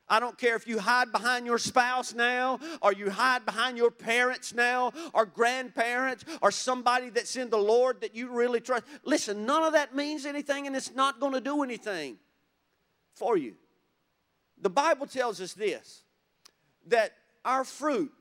I 0.07 0.19
don't 0.19 0.37
care 0.37 0.55
if 0.55 0.67
you 0.67 0.77
hide 0.77 1.11
behind 1.11 1.47
your 1.47 1.57
spouse 1.57 2.13
now, 2.13 2.59
or 2.81 2.93
you 2.93 3.09
hide 3.09 3.43
behind 3.43 3.77
your 3.77 3.89
parents 3.89 4.53
now, 4.53 4.93
or 5.13 5.25
grandparents, 5.25 6.23
or 6.41 6.51
somebody 6.51 7.09
that's 7.09 7.35
in 7.35 7.49
the 7.49 7.57
Lord 7.57 8.01
that 8.01 8.13
you 8.15 8.29
really 8.29 8.61
trust. 8.61 8.83
Listen, 9.03 9.45
none 9.45 9.63
of 9.63 9.73
that 9.73 9.95
means 9.95 10.25
anything, 10.25 10.67
and 10.67 10.75
it's 10.75 10.93
not 10.93 11.19
going 11.19 11.33
to 11.33 11.41
do 11.41 11.63
anything 11.63 12.17
for 13.15 13.35
you. 13.35 13.55
The 14.61 14.69
Bible 14.69 15.07
tells 15.07 15.41
us 15.41 15.53
this 15.53 16.03
that 16.87 17.13
our 17.43 17.63
fruit 17.63 18.11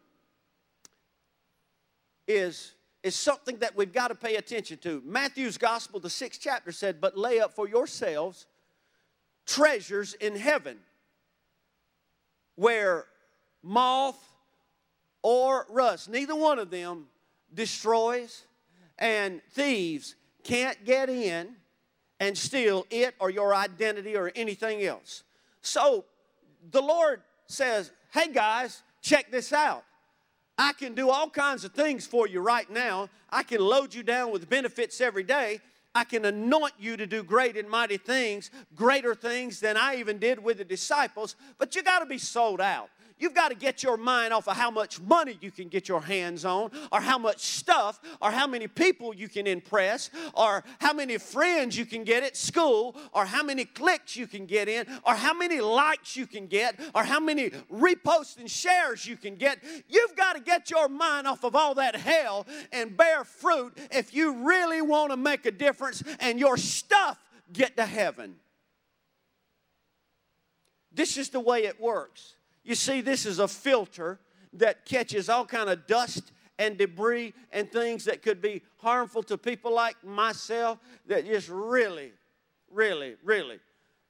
is, 2.27 2.73
is 3.03 3.15
something 3.15 3.59
that 3.59 3.77
we've 3.77 3.93
got 3.93 4.09
to 4.09 4.15
pay 4.15 4.37
attention 4.37 4.79
to. 4.79 5.03
Matthew's 5.05 5.59
Gospel, 5.59 6.01
the 6.01 6.11
sixth 6.11 6.41
chapter, 6.43 6.73
said, 6.73 7.01
But 7.01 7.17
lay 7.17 7.41
up 7.41 7.55
for 7.55 7.69
yourselves 7.69 8.47
treasures 9.47 10.15
in 10.15 10.37
heaven 10.37 10.79
where 12.57 13.05
moth 13.63 14.19
or 15.23 15.67
rust, 15.71 16.09
neither 16.09 16.37
one 16.37 16.59
of 16.59 16.71
them 16.71 17.07
destroys, 17.53 18.45
and 18.99 19.41
thieves 19.53 20.15
can't 20.43 20.85
get 20.85 21.09
in 21.09 21.57
and 22.21 22.37
steal 22.37 22.87
it 22.91 23.15
or 23.19 23.31
your 23.31 23.55
identity 23.55 24.17
or 24.17 24.31
anything 24.37 24.83
else. 24.83 25.25
So 25.63 26.05
the 26.71 26.83
Lord 26.83 27.23
says, 27.47 27.91
Hey 28.13 28.33
guys, 28.33 28.83
check 29.03 29.31
this 29.31 29.53
out. 29.53 29.85
I 30.57 30.73
can 30.73 30.95
do 30.95 31.11
all 31.11 31.29
kinds 31.29 31.65
of 31.65 31.73
things 31.73 32.07
for 32.07 32.29
you 32.29 32.41
right 32.41 32.69
now. 32.71 33.09
I 33.31 33.43
can 33.43 33.61
load 33.61 33.93
you 33.95 34.03
down 34.03 34.31
with 34.31 34.49
benefits 34.49 35.01
every 35.01 35.25
day. 35.25 35.61
I 35.95 36.05
can 36.05 36.25
anoint 36.25 36.75
you 36.79 36.97
to 36.97 37.07
do 37.07 37.23
great 37.23 37.57
and 37.57 37.69
mighty 37.69 37.97
things, 37.97 38.51
greater 38.75 39.15
things 39.15 39.61
than 39.61 39.77
I 39.77 39.97
even 39.97 40.19
did 40.19 40.43
with 40.43 40.59
the 40.59 40.65
disciples, 40.65 41.37
but 41.59 41.77
you 41.77 41.83
got 41.83 42.01
to 42.01 42.07
be 42.07 42.19
sold 42.19 42.61
out. 42.61 42.91
You've 43.17 43.35
got 43.35 43.51
to 43.51 43.55
get 43.55 43.83
your 43.83 43.97
mind 43.97 44.33
off 44.33 44.49
of 44.49 44.57
how 44.57 44.71
much 44.71 45.01
money 45.01 45.39
you 45.41 45.51
can 45.53 45.69
get 45.69 45.89
your 45.89 46.03
hands 46.03 46.45
on, 46.45 46.71
or 46.91 47.01
how 47.01 47.17
much 47.17 47.39
stuff, 47.41 48.01
or 48.21 48.31
how 48.31 48.47
many 48.47 48.67
people 48.67 49.15
you 49.15 49.29
can 49.29 49.47
impress, 49.47 50.11
or 50.35 50.65
how 50.81 50.93
many 50.93 51.17
friends 51.19 51.79
you 51.79 51.87
can 51.87 52.03
get 52.03 52.25
at 52.25 52.37
school, 52.37 52.97
or 53.13 53.25
how 53.25 53.43
many 53.43 53.65
clicks 53.65 54.17
you 54.17 54.27
can 54.27 54.47
get 54.47 54.69
in, 54.69 54.87
or 55.07 55.15
how 55.15 55.33
many 55.33 55.61
likes 55.61 56.17
you 56.17 56.27
can 56.27 56.49
get, 56.49 56.79
or 56.95 57.05
how 57.05 57.21
many 57.21 57.51
reposts 57.73 58.37
and 58.37 58.51
shares 58.51 59.07
you 59.07 59.17
can 59.17 59.37
get. 59.37 59.59
You've 59.89 60.17
got 60.17 60.35
to 60.35 60.41
get 60.41 60.71
your 60.71 60.89
mind 60.89 61.29
off 61.29 61.45
of 61.45 61.55
all 61.55 61.75
that 61.77 61.95
hell 61.95 62.47
and 62.73 62.97
bear 62.97 63.23
fruit 63.23 63.79
if 63.93 64.13
you 64.13 64.45
really 64.47 64.83
want 64.83 65.13
to 65.13 65.17
make 65.17 65.47
a 65.47 65.53
difference 65.53 66.03
and 66.19 66.41
your 66.41 66.57
stuff 66.57 67.19
get 67.53 67.77
to 67.77 67.87
heaven. 67.87 68.37
This 70.93 71.17
is 71.17 71.29
the 71.29 71.41
way 71.41 71.65
it 71.65 71.81
works. 71.81 72.35
You 72.65 72.75
see, 72.75 73.03
this 73.03 73.27
is 73.27 73.39
a 73.39 73.49
filter 73.49 74.19
that 74.55 74.87
catches 74.87 75.29
all 75.29 75.45
kind 75.45 75.69
of 75.69 75.87
dust 75.87 76.33
and 76.59 76.79
debris 76.79 77.35
and 77.53 77.71
things 77.71 78.05
that 78.05 78.23
could 78.23 78.41
be 78.41 78.63
harmful 78.79 79.23
to 79.25 79.37
people 79.37 79.73
like 79.75 80.03
myself 80.05 80.79
that 81.07 81.27
just 81.27 81.49
really, 81.49 82.13
really, 82.71 83.17
really 83.23 83.61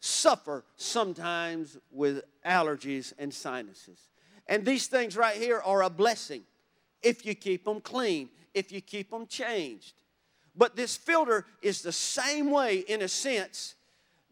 suffer 0.00 0.64
sometimes 0.76 1.78
with 1.90 2.22
allergies 2.44 3.12
and 3.18 3.32
sinuses. 3.32 4.08
And 4.46 4.64
these 4.64 4.86
things 4.86 5.16
right 5.16 5.36
here 5.36 5.60
are 5.64 5.82
a 5.82 5.90
blessing 5.90 6.42
if 7.02 7.24
you 7.24 7.34
keep 7.34 7.64
them 7.64 7.80
clean, 7.80 8.28
if 8.52 8.70
you 8.70 8.80
keep 8.80 9.10
them 9.10 9.26
changed. 9.26 9.94
But 10.54 10.76
this 10.76 10.96
filter 10.96 11.46
is 11.62 11.82
the 11.82 11.92
same 11.92 12.50
way, 12.50 12.78
in 12.78 13.02
a 13.02 13.08
sense, 13.08 13.74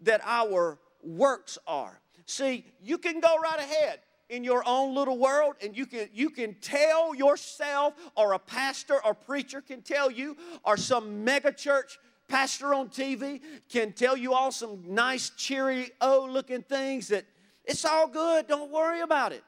that 0.02 0.20
our 0.24 0.78
works 1.02 1.58
are. 1.66 2.00
See, 2.26 2.64
you 2.80 2.98
can 2.98 3.20
go 3.20 3.38
right 3.38 3.58
ahead 3.58 4.00
in 4.32 4.42
your 4.42 4.66
own 4.66 4.94
little 4.94 5.18
world 5.18 5.54
and 5.62 5.76
you 5.76 5.84
can 5.84 6.08
you 6.14 6.30
can 6.30 6.54
tell 6.54 7.14
yourself 7.14 7.92
or 8.16 8.32
a 8.32 8.38
pastor 8.38 8.98
or 9.04 9.12
preacher 9.12 9.60
can 9.60 9.82
tell 9.82 10.10
you 10.10 10.34
or 10.64 10.78
some 10.78 11.22
mega 11.22 11.52
church 11.52 11.98
pastor 12.28 12.72
on 12.72 12.88
TV 12.88 13.42
can 13.68 13.92
tell 13.92 14.16
you 14.16 14.32
all 14.32 14.50
some 14.50 14.82
nice 14.88 15.28
cheery 15.36 15.90
oh 16.00 16.26
looking 16.30 16.62
things 16.62 17.08
that 17.08 17.26
it's 17.66 17.84
all 17.84 18.08
good 18.08 18.48
don't 18.48 18.72
worry 18.72 19.02
about 19.02 19.32
it. 19.32 19.44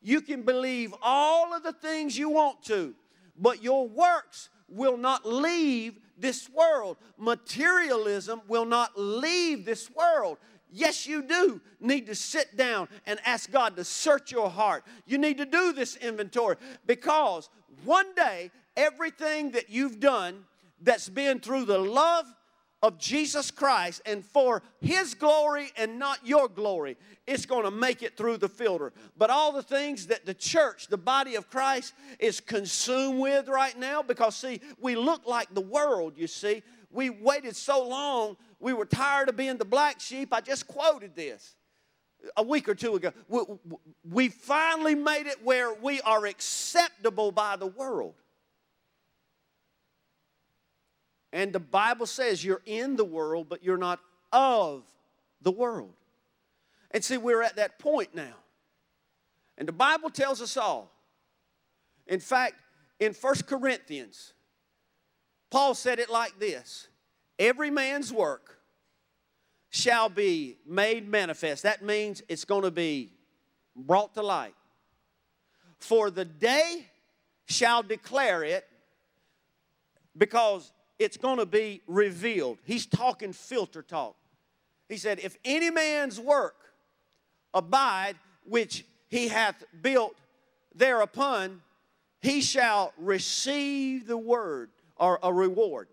You 0.00 0.20
can 0.20 0.42
believe 0.42 0.94
all 1.02 1.52
of 1.52 1.64
the 1.64 1.72
things 1.72 2.16
you 2.16 2.28
want 2.28 2.62
to 2.66 2.94
but 3.36 3.64
your 3.64 3.88
works 3.88 4.48
will 4.68 4.96
not 4.96 5.26
leave 5.26 5.98
this 6.16 6.48
world. 6.48 6.98
Materialism 7.18 8.42
will 8.46 8.64
not 8.64 8.92
leave 8.96 9.64
this 9.64 9.90
world 9.90 10.38
Yes, 10.76 11.06
you 11.06 11.22
do 11.22 11.60
need 11.78 12.06
to 12.06 12.16
sit 12.16 12.56
down 12.56 12.88
and 13.06 13.20
ask 13.24 13.48
God 13.52 13.76
to 13.76 13.84
search 13.84 14.32
your 14.32 14.50
heart. 14.50 14.82
You 15.06 15.18
need 15.18 15.38
to 15.38 15.46
do 15.46 15.72
this 15.72 15.94
inventory 15.94 16.56
because 16.84 17.48
one 17.84 18.12
day, 18.16 18.50
everything 18.76 19.52
that 19.52 19.70
you've 19.70 20.00
done 20.00 20.44
that's 20.82 21.08
been 21.08 21.38
through 21.38 21.66
the 21.66 21.78
love 21.78 22.26
of 22.82 22.98
Jesus 22.98 23.52
Christ 23.52 24.02
and 24.04 24.24
for 24.24 24.62
His 24.80 25.14
glory 25.14 25.70
and 25.76 26.00
not 26.00 26.26
your 26.26 26.48
glory, 26.48 26.96
it's 27.24 27.46
going 27.46 27.64
to 27.64 27.70
make 27.70 28.02
it 28.02 28.16
through 28.16 28.38
the 28.38 28.48
filter. 28.48 28.92
But 29.16 29.30
all 29.30 29.52
the 29.52 29.62
things 29.62 30.08
that 30.08 30.26
the 30.26 30.34
church, 30.34 30.88
the 30.88 30.98
body 30.98 31.36
of 31.36 31.48
Christ, 31.48 31.94
is 32.18 32.40
consumed 32.40 33.20
with 33.20 33.46
right 33.46 33.78
now, 33.78 34.02
because 34.02 34.34
see, 34.34 34.60
we 34.80 34.96
look 34.96 35.24
like 35.24 35.54
the 35.54 35.60
world, 35.60 36.14
you 36.16 36.26
see. 36.26 36.64
We 36.94 37.10
waited 37.10 37.56
so 37.56 37.86
long 37.86 38.36
we 38.60 38.72
were 38.72 38.86
tired 38.86 39.28
of 39.28 39.36
being 39.36 39.58
the 39.58 39.64
black 39.64 40.00
sheep. 40.00 40.32
I 40.32 40.40
just 40.40 40.66
quoted 40.66 41.14
this 41.16 41.54
a 42.36 42.42
week 42.42 42.68
or 42.68 42.74
two 42.74 42.94
ago. 42.94 43.12
We, 43.28 43.40
we 44.08 44.28
finally 44.28 44.94
made 44.94 45.26
it 45.26 45.44
where 45.44 45.74
we 45.74 46.00
are 46.02 46.24
acceptable 46.24 47.32
by 47.32 47.56
the 47.56 47.66
world. 47.66 48.14
And 51.32 51.52
the 51.52 51.60
Bible 51.60 52.06
says 52.06 52.44
you're 52.44 52.62
in 52.64 52.94
the 52.96 53.04
world, 53.04 53.48
but 53.48 53.64
you're 53.64 53.76
not 53.76 53.98
of 54.32 54.84
the 55.42 55.50
world. 55.50 55.92
And 56.92 57.04
see, 57.04 57.18
we're 57.18 57.42
at 57.42 57.56
that 57.56 57.80
point 57.80 58.14
now. 58.14 58.36
And 59.58 59.66
the 59.66 59.72
Bible 59.72 60.10
tells 60.10 60.40
us 60.40 60.56
all. 60.56 60.92
In 62.06 62.20
fact, 62.20 62.54
in 63.00 63.12
First 63.12 63.46
Corinthians, 63.46 64.32
Paul 65.54 65.76
said 65.76 66.00
it 66.00 66.10
like 66.10 66.40
this 66.40 66.88
Every 67.38 67.70
man's 67.70 68.12
work 68.12 68.58
shall 69.70 70.08
be 70.08 70.56
made 70.66 71.08
manifest. 71.08 71.62
That 71.62 71.80
means 71.80 72.24
it's 72.28 72.44
going 72.44 72.64
to 72.64 72.72
be 72.72 73.12
brought 73.76 74.14
to 74.14 74.22
light. 74.22 74.56
For 75.78 76.10
the 76.10 76.24
day 76.24 76.88
shall 77.46 77.84
declare 77.84 78.42
it 78.42 78.66
because 80.18 80.72
it's 80.98 81.16
going 81.16 81.38
to 81.38 81.46
be 81.46 81.82
revealed. 81.86 82.58
He's 82.64 82.86
talking 82.86 83.32
filter 83.32 83.82
talk. 83.82 84.16
He 84.88 84.96
said, 84.96 85.20
If 85.22 85.36
any 85.44 85.70
man's 85.70 86.18
work 86.18 86.56
abide, 87.52 88.16
which 88.44 88.84
he 89.06 89.28
hath 89.28 89.62
built 89.80 90.16
thereupon, 90.74 91.62
he 92.20 92.40
shall 92.40 92.92
receive 92.98 94.08
the 94.08 94.18
word 94.18 94.70
or 94.96 95.18
a 95.22 95.32
reward. 95.32 95.88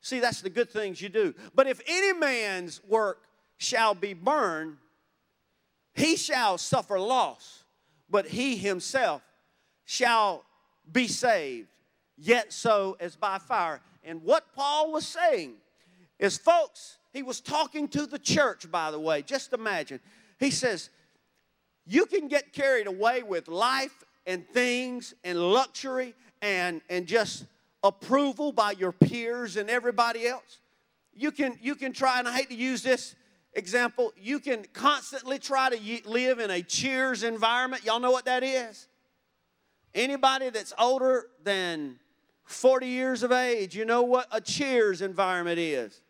See, 0.00 0.20
that's 0.20 0.40
the 0.40 0.50
good 0.50 0.70
things 0.70 1.00
you 1.00 1.08
do. 1.08 1.34
But 1.54 1.66
if 1.66 1.80
any 1.86 2.12
man's 2.12 2.80
work 2.88 3.24
shall 3.56 3.94
be 3.94 4.14
burned, 4.14 4.76
he 5.94 6.16
shall 6.16 6.58
suffer 6.58 6.98
loss, 6.98 7.64
but 8.08 8.26
he 8.26 8.56
himself 8.56 9.22
shall 9.84 10.44
be 10.90 11.08
saved, 11.08 11.68
yet 12.16 12.52
so 12.52 12.96
as 13.00 13.16
by 13.16 13.38
fire. 13.38 13.80
And 14.04 14.22
what 14.22 14.54
Paul 14.54 14.92
was 14.92 15.06
saying 15.06 15.54
is, 16.18 16.38
folks, 16.38 16.98
he 17.12 17.22
was 17.22 17.40
talking 17.40 17.88
to 17.88 18.06
the 18.06 18.18
church, 18.18 18.70
by 18.70 18.90
the 18.90 19.00
way. 19.00 19.22
Just 19.22 19.52
imagine. 19.52 20.00
He 20.38 20.50
says, 20.50 20.90
You 21.84 22.06
can 22.06 22.28
get 22.28 22.52
carried 22.52 22.86
away 22.86 23.22
with 23.22 23.48
life 23.48 24.04
and 24.26 24.46
things 24.48 25.14
and 25.24 25.38
luxury 25.38 26.14
and, 26.42 26.80
and 26.88 27.06
just 27.06 27.44
approval 27.82 28.52
by 28.52 28.72
your 28.72 28.92
peers 28.92 29.56
and 29.56 29.70
everybody 29.70 30.26
else. 30.26 30.60
You 31.14 31.30
can, 31.30 31.58
you 31.60 31.74
can 31.74 31.92
try, 31.92 32.18
and 32.18 32.28
I 32.28 32.36
hate 32.36 32.48
to 32.50 32.54
use 32.54 32.82
this 32.82 33.14
example, 33.54 34.12
you 34.16 34.38
can 34.38 34.64
constantly 34.72 35.38
try 35.38 35.70
to 35.70 36.08
live 36.08 36.38
in 36.38 36.50
a 36.50 36.62
cheers 36.62 37.22
environment. 37.22 37.84
Y'all 37.84 38.00
know 38.00 38.10
what 38.10 38.26
that 38.26 38.42
is? 38.42 38.88
Anybody 39.94 40.50
that's 40.50 40.72
older 40.78 41.26
than 41.42 41.98
40 42.44 42.86
years 42.86 43.22
of 43.22 43.32
age, 43.32 43.74
you 43.74 43.84
know 43.84 44.02
what 44.02 44.28
a 44.30 44.40
cheers 44.40 45.02
environment 45.02 45.58
is. 45.58 46.00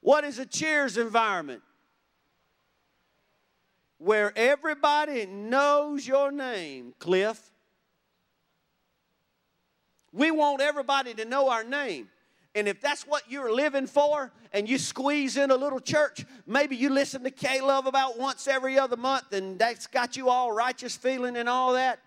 What 0.00 0.24
is 0.24 0.38
a 0.38 0.46
cheers 0.46 0.96
environment? 0.96 1.62
Where 3.98 4.32
everybody 4.36 5.26
knows 5.26 6.06
your 6.06 6.30
name, 6.30 6.94
Cliff. 6.98 7.50
We 10.12 10.30
want 10.30 10.60
everybody 10.60 11.14
to 11.14 11.24
know 11.24 11.50
our 11.50 11.64
name. 11.64 12.08
And 12.54 12.66
if 12.66 12.80
that's 12.80 13.06
what 13.06 13.30
you're 13.30 13.52
living 13.52 13.86
for 13.86 14.32
and 14.52 14.68
you 14.68 14.78
squeeze 14.78 15.36
in 15.36 15.50
a 15.50 15.56
little 15.56 15.80
church, 15.80 16.24
maybe 16.46 16.76
you 16.76 16.90
listen 16.90 17.22
to 17.22 17.64
Love 17.64 17.86
about 17.86 18.18
once 18.18 18.48
every 18.48 18.78
other 18.78 18.96
month 18.96 19.32
and 19.32 19.58
that's 19.58 19.86
got 19.86 20.16
you 20.16 20.28
all 20.28 20.50
righteous 20.50 20.96
feeling 20.96 21.36
and 21.36 21.48
all 21.48 21.74
that. 21.74 22.00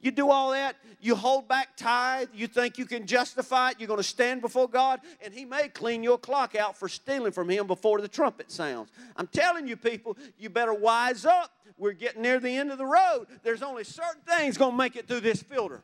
You 0.00 0.10
do 0.10 0.30
all 0.30 0.50
that, 0.50 0.76
you 1.00 1.14
hold 1.16 1.48
back 1.48 1.76
tithe, 1.76 2.28
you 2.34 2.46
think 2.46 2.76
you 2.78 2.84
can 2.84 3.06
justify 3.06 3.70
it, 3.70 3.76
you're 3.78 3.88
going 3.88 3.96
to 3.96 4.04
stand 4.04 4.42
before 4.42 4.68
God, 4.68 5.00
and 5.24 5.32
He 5.32 5.44
may 5.44 5.68
clean 5.68 6.02
your 6.02 6.18
clock 6.18 6.54
out 6.54 6.76
for 6.76 6.88
stealing 6.88 7.32
from 7.32 7.48
Him 7.48 7.66
before 7.66 8.00
the 8.00 8.06
trumpet 8.06 8.52
sounds. 8.52 8.90
I'm 9.16 9.26
telling 9.26 9.66
you, 9.66 9.76
people, 9.76 10.16
you 10.38 10.50
better 10.50 10.74
wise 10.74 11.24
up. 11.24 11.50
We're 11.78 11.92
getting 11.92 12.22
near 12.22 12.38
the 12.38 12.50
end 12.50 12.70
of 12.70 12.78
the 12.78 12.86
road. 12.86 13.26
There's 13.42 13.62
only 13.62 13.84
certain 13.84 14.20
things 14.28 14.58
going 14.58 14.72
to 14.72 14.76
make 14.76 14.96
it 14.96 15.08
through 15.08 15.20
this 15.20 15.42
filter. 15.42 15.82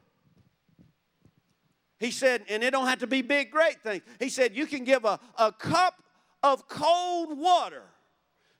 He 2.02 2.10
said, 2.10 2.42
and 2.48 2.64
it 2.64 2.72
don't 2.72 2.88
have 2.88 2.98
to 2.98 3.06
be 3.06 3.22
big, 3.22 3.52
great 3.52 3.80
things. 3.80 4.02
He 4.18 4.28
said, 4.28 4.56
you 4.56 4.66
can 4.66 4.82
give 4.82 5.04
a, 5.04 5.20
a 5.38 5.52
cup 5.52 6.02
of 6.42 6.66
cold 6.66 7.38
water 7.38 7.84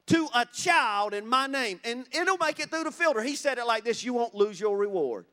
to 0.07 0.29
a 0.33 0.47
child 0.47 1.13
in 1.13 1.27
my 1.27 1.49
name, 1.49 1.81
and 1.83 2.07
it'll 2.13 2.39
make 2.39 2.61
it 2.61 2.71
through 2.71 2.85
the 2.85 2.93
filter. 2.93 3.21
He 3.21 3.35
said 3.35 3.59
it 3.59 3.67
like 3.67 3.83
this 3.83 4.05
you 4.05 4.13
won't 4.13 4.33
lose 4.33 4.61
your 4.61 4.77
reward. 4.77 5.27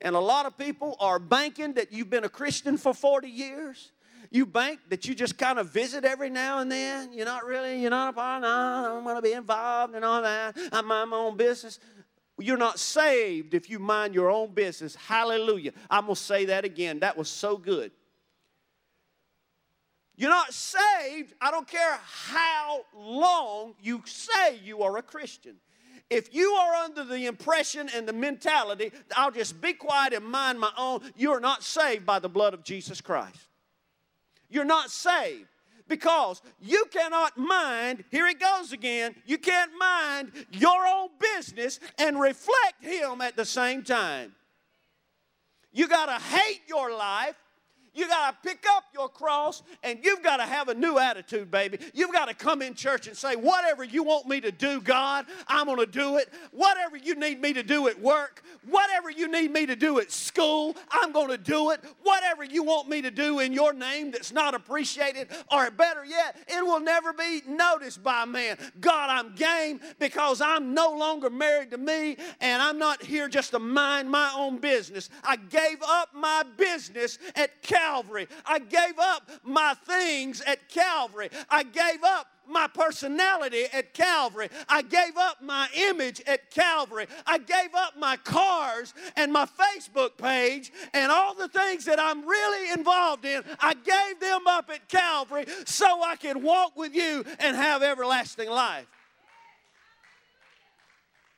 And 0.00 0.16
a 0.16 0.20
lot 0.20 0.46
of 0.46 0.58
people 0.58 0.96
are 0.98 1.20
banking 1.20 1.74
that 1.74 1.92
you've 1.92 2.10
been 2.10 2.24
a 2.24 2.28
Christian 2.28 2.76
for 2.76 2.92
40 2.92 3.28
years. 3.28 3.92
You 4.32 4.44
bank 4.44 4.80
that 4.88 5.06
you 5.06 5.14
just 5.14 5.38
kind 5.38 5.60
of 5.60 5.70
visit 5.70 6.04
every 6.04 6.30
now 6.30 6.58
and 6.58 6.72
then. 6.72 7.12
You're 7.12 7.26
not 7.26 7.44
really, 7.44 7.80
you're 7.80 7.90
not 7.90 8.10
a 8.10 8.12
part, 8.14 8.42
no, 8.42 8.96
I'm 8.98 9.04
going 9.04 9.14
to 9.14 9.22
be 9.22 9.32
involved 9.32 9.94
and 9.94 10.04
all 10.04 10.22
that. 10.22 10.56
I 10.72 10.80
mind 10.80 11.10
my 11.10 11.16
own 11.16 11.36
business. 11.36 11.78
You're 12.40 12.56
not 12.56 12.78
saved 12.78 13.54
if 13.54 13.68
you 13.70 13.78
mind 13.78 14.14
your 14.14 14.30
own 14.30 14.52
business. 14.52 14.94
Hallelujah. 14.94 15.72
I'm 15.88 16.04
going 16.04 16.14
to 16.14 16.20
say 16.20 16.46
that 16.46 16.64
again. 16.64 17.00
That 17.00 17.16
was 17.16 17.28
so 17.28 17.56
good. 17.56 17.92
You're 20.16 20.28
not 20.28 20.52
saved, 20.52 21.32
I 21.40 21.50
don't 21.50 21.66
care 21.66 21.98
how 22.04 22.84
long 22.94 23.72
you 23.80 24.02
say 24.04 24.58
you 24.62 24.82
are 24.82 24.98
a 24.98 25.02
Christian. 25.02 25.56
If 26.10 26.34
you 26.34 26.50
are 26.52 26.74
under 26.74 27.04
the 27.04 27.24
impression 27.24 27.88
and 27.94 28.06
the 28.06 28.12
mentality, 28.12 28.92
I'll 29.16 29.30
just 29.30 29.62
be 29.62 29.72
quiet 29.72 30.12
and 30.12 30.26
mind 30.26 30.60
my 30.60 30.72
own, 30.76 31.00
you're 31.16 31.40
not 31.40 31.62
saved 31.62 32.04
by 32.04 32.18
the 32.18 32.28
blood 32.28 32.52
of 32.52 32.64
Jesus 32.64 33.00
Christ. 33.00 33.48
You're 34.50 34.64
not 34.64 34.90
saved 34.90 35.48
because 35.90 36.40
you 36.58 36.86
cannot 36.90 37.36
mind, 37.36 38.04
here 38.10 38.26
it 38.26 38.40
goes 38.40 38.72
again, 38.72 39.14
you 39.26 39.36
can't 39.36 39.72
mind 39.78 40.32
your 40.52 40.86
own 40.86 41.08
business 41.18 41.78
and 41.98 42.18
reflect 42.18 42.82
Him 42.82 43.20
at 43.20 43.36
the 43.36 43.44
same 43.44 43.82
time. 43.82 44.32
You 45.72 45.86
got 45.86 46.06
to 46.06 46.24
hate 46.24 46.62
your 46.66 46.96
life 46.96 47.34
you 47.94 48.08
got 48.08 48.42
to 48.42 48.48
pick 48.48 48.64
up 48.76 48.84
your 48.94 49.08
cross 49.08 49.62
and 49.82 49.98
you've 50.02 50.22
got 50.22 50.38
to 50.38 50.44
have 50.44 50.68
a 50.68 50.74
new 50.74 50.98
attitude, 50.98 51.50
baby. 51.50 51.78
You've 51.94 52.12
got 52.12 52.28
to 52.28 52.34
come 52.34 52.62
in 52.62 52.74
church 52.74 53.06
and 53.06 53.16
say, 53.16 53.36
Whatever 53.36 53.84
you 53.84 54.02
want 54.02 54.26
me 54.26 54.40
to 54.40 54.52
do, 54.52 54.80
God, 54.80 55.26
I'm 55.48 55.66
going 55.66 55.78
to 55.78 55.86
do 55.86 56.16
it. 56.18 56.28
Whatever 56.52 56.96
you 56.96 57.14
need 57.14 57.40
me 57.40 57.52
to 57.52 57.62
do 57.62 57.88
at 57.88 58.00
work, 58.00 58.42
whatever 58.68 59.10
you 59.10 59.28
need 59.28 59.52
me 59.52 59.66
to 59.66 59.76
do 59.76 59.98
at 59.98 60.10
school, 60.12 60.76
I'm 60.90 61.12
going 61.12 61.28
to 61.28 61.38
do 61.38 61.70
it. 61.70 61.80
Whatever 62.02 62.44
you 62.44 62.62
want 62.62 62.88
me 62.88 63.02
to 63.02 63.10
do 63.10 63.40
in 63.40 63.52
your 63.52 63.72
name 63.72 64.10
that's 64.10 64.32
not 64.32 64.54
appreciated, 64.54 65.28
or 65.50 65.70
better 65.70 66.04
yet, 66.04 66.36
it 66.48 66.64
will 66.64 66.80
never 66.80 67.12
be 67.12 67.42
noticed 67.46 68.02
by 68.02 68.24
man. 68.24 68.56
God, 68.80 69.10
I'm 69.10 69.34
game 69.34 69.80
because 69.98 70.40
I'm 70.40 70.74
no 70.74 70.92
longer 70.92 71.30
married 71.30 71.70
to 71.70 71.78
me 71.78 72.16
and 72.40 72.62
I'm 72.62 72.78
not 72.78 73.02
here 73.02 73.28
just 73.28 73.52
to 73.52 73.58
mind 73.58 74.10
my 74.10 74.32
own 74.36 74.58
business. 74.58 75.08
I 75.24 75.36
gave 75.36 75.78
up 75.82 76.10
my 76.14 76.44
business 76.56 77.18
at 77.34 77.62
Calvary. 77.80 78.28
I 78.44 78.58
gave 78.58 78.98
up 78.98 79.30
my 79.42 79.74
things 79.86 80.40
at 80.42 80.68
Calvary. 80.68 81.30
I 81.48 81.62
gave 81.62 82.02
up 82.04 82.26
my 82.46 82.66
personality 82.66 83.64
at 83.72 83.94
Calvary. 83.94 84.48
I 84.68 84.82
gave 84.82 85.16
up 85.16 85.42
my 85.42 85.68
image 85.74 86.20
at 86.26 86.50
Calvary. 86.50 87.06
I 87.26 87.38
gave 87.38 87.74
up 87.74 87.96
my 87.96 88.16
cars 88.18 88.92
and 89.16 89.32
my 89.32 89.46
Facebook 89.46 90.18
page 90.18 90.72
and 90.92 91.10
all 91.10 91.34
the 91.34 91.48
things 91.48 91.84
that 91.86 91.98
I'm 92.00 92.26
really 92.26 92.72
involved 92.72 93.24
in. 93.24 93.42
I 93.60 93.74
gave 93.74 94.20
them 94.20 94.46
up 94.46 94.68
at 94.68 94.88
Calvary 94.88 95.46
so 95.64 96.02
I 96.02 96.16
could 96.16 96.42
walk 96.42 96.76
with 96.76 96.94
you 96.94 97.24
and 97.38 97.56
have 97.56 97.82
everlasting 97.82 98.50
life. 98.50 98.86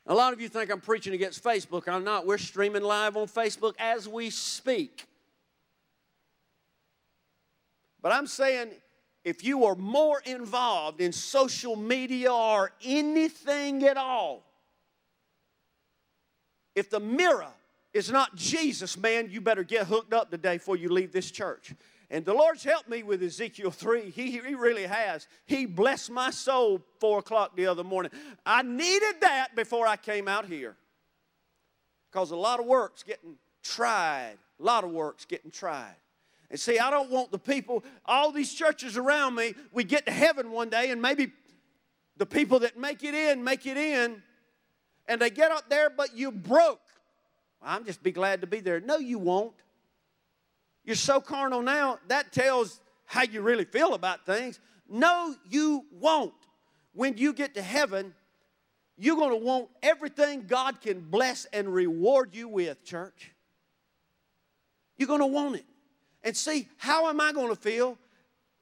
A 0.06 0.14
lot 0.14 0.32
of 0.32 0.40
you 0.40 0.48
think 0.48 0.70
I'm 0.70 0.80
preaching 0.80 1.14
against 1.14 1.44
Facebook. 1.44 1.86
I'm 1.86 2.02
not. 2.02 2.26
We're 2.26 2.38
streaming 2.38 2.82
live 2.82 3.16
on 3.16 3.28
Facebook 3.28 3.74
as 3.78 4.08
we 4.08 4.30
speak. 4.30 5.06
But 8.02 8.12
I'm 8.12 8.26
saying 8.26 8.72
if 9.24 9.44
you 9.44 9.64
are 9.64 9.76
more 9.76 10.20
involved 10.26 11.00
in 11.00 11.12
social 11.12 11.76
media 11.76 12.32
or 12.32 12.72
anything 12.84 13.84
at 13.84 13.96
all, 13.96 14.44
if 16.74 16.90
the 16.90 17.00
mirror 17.00 17.52
is 17.94 18.10
not 18.10 18.34
Jesus, 18.34 18.96
man, 18.96 19.28
you 19.30 19.40
better 19.40 19.62
get 19.62 19.86
hooked 19.86 20.12
up 20.12 20.30
today 20.30 20.56
before 20.56 20.76
you 20.76 20.88
leave 20.88 21.12
this 21.12 21.30
church. 21.30 21.74
And 22.10 22.24
the 22.24 22.34
Lord's 22.34 22.64
helped 22.64 22.90
me 22.90 23.02
with 23.02 23.22
Ezekiel 23.22 23.70
3. 23.70 24.10
He, 24.10 24.32
he 24.32 24.54
really 24.54 24.84
has. 24.84 25.26
He 25.46 25.64
blessed 25.64 26.10
my 26.10 26.30
soul 26.30 26.82
four 27.00 27.20
o'clock 27.20 27.56
the 27.56 27.66
other 27.66 27.84
morning. 27.84 28.12
I 28.44 28.62
needed 28.62 29.20
that 29.20 29.54
before 29.54 29.86
I 29.86 29.96
came 29.96 30.28
out 30.28 30.46
here. 30.46 30.76
Because 32.10 32.30
a 32.30 32.36
lot 32.36 32.60
of 32.60 32.66
work's 32.66 33.02
getting 33.02 33.36
tried. 33.62 34.36
A 34.60 34.62
lot 34.62 34.84
of 34.84 34.90
work's 34.90 35.24
getting 35.24 35.50
tried. 35.50 35.94
And 36.52 36.60
see, 36.60 36.78
I 36.78 36.90
don't 36.90 37.10
want 37.10 37.32
the 37.32 37.38
people, 37.38 37.82
all 38.04 38.30
these 38.30 38.52
churches 38.52 38.98
around 38.98 39.34
me, 39.34 39.54
we 39.72 39.84
get 39.84 40.04
to 40.04 40.12
heaven 40.12 40.50
one 40.50 40.68
day 40.68 40.90
and 40.90 41.00
maybe 41.00 41.32
the 42.18 42.26
people 42.26 42.58
that 42.58 42.78
make 42.78 43.02
it 43.02 43.14
in, 43.14 43.42
make 43.42 43.64
it 43.64 43.78
in, 43.78 44.22
and 45.08 45.18
they 45.18 45.30
get 45.30 45.50
up 45.50 45.70
there, 45.70 45.88
but 45.88 46.14
you 46.14 46.30
broke. 46.30 46.82
Well, 47.62 47.70
I'm 47.70 47.86
just 47.86 48.02
be 48.02 48.12
glad 48.12 48.42
to 48.42 48.46
be 48.46 48.60
there. 48.60 48.80
No, 48.80 48.98
you 48.98 49.18
won't. 49.18 49.54
You're 50.84 50.94
so 50.94 51.22
carnal 51.22 51.62
now, 51.62 51.98
that 52.08 52.32
tells 52.32 52.82
how 53.06 53.22
you 53.22 53.40
really 53.40 53.64
feel 53.64 53.94
about 53.94 54.26
things. 54.26 54.60
No, 54.86 55.34
you 55.48 55.86
won't. 55.90 56.34
When 56.92 57.16
you 57.16 57.32
get 57.32 57.54
to 57.54 57.62
heaven, 57.62 58.12
you're 58.98 59.16
going 59.16 59.30
to 59.30 59.42
want 59.42 59.70
everything 59.82 60.44
God 60.46 60.82
can 60.82 61.00
bless 61.00 61.46
and 61.46 61.72
reward 61.72 62.34
you 62.34 62.46
with, 62.46 62.84
church. 62.84 63.32
You're 64.98 65.08
going 65.08 65.20
to 65.20 65.26
want 65.26 65.56
it. 65.56 65.64
And 66.24 66.36
see, 66.36 66.68
how 66.76 67.08
am 67.08 67.20
I 67.20 67.32
going 67.32 67.48
to 67.48 67.60
feel 67.60 67.98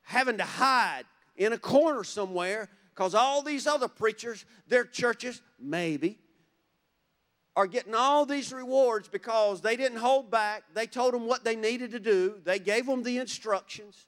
having 0.03 0.39
to 0.39 0.45
hide 0.45 1.05
in 1.37 1.53
a 1.53 1.59
corner 1.59 2.05
somewhere 2.05 2.69
because 2.95 3.15
all 3.15 3.43
these 3.43 3.67
other 3.67 3.89
preachers, 3.89 4.45
their 4.69 4.85
churches, 4.85 5.41
maybe, 5.59 6.19
are 7.57 7.67
getting 7.67 7.95
all 7.95 8.27
these 8.27 8.53
rewards 8.53 9.09
because 9.09 9.61
they 9.61 9.77
didn't 9.77 9.99
hold 9.99 10.31
back. 10.31 10.65
They 10.75 10.87
told 10.87 11.15
them 11.15 11.27
what 11.27 11.45
they 11.45 11.57
needed 11.57 11.93
to 11.93 12.01
do, 12.01 12.41
they 12.45 12.59
gave 12.59 12.87
them 12.87 13.03
the 13.03 13.19
instructions, 13.19 14.07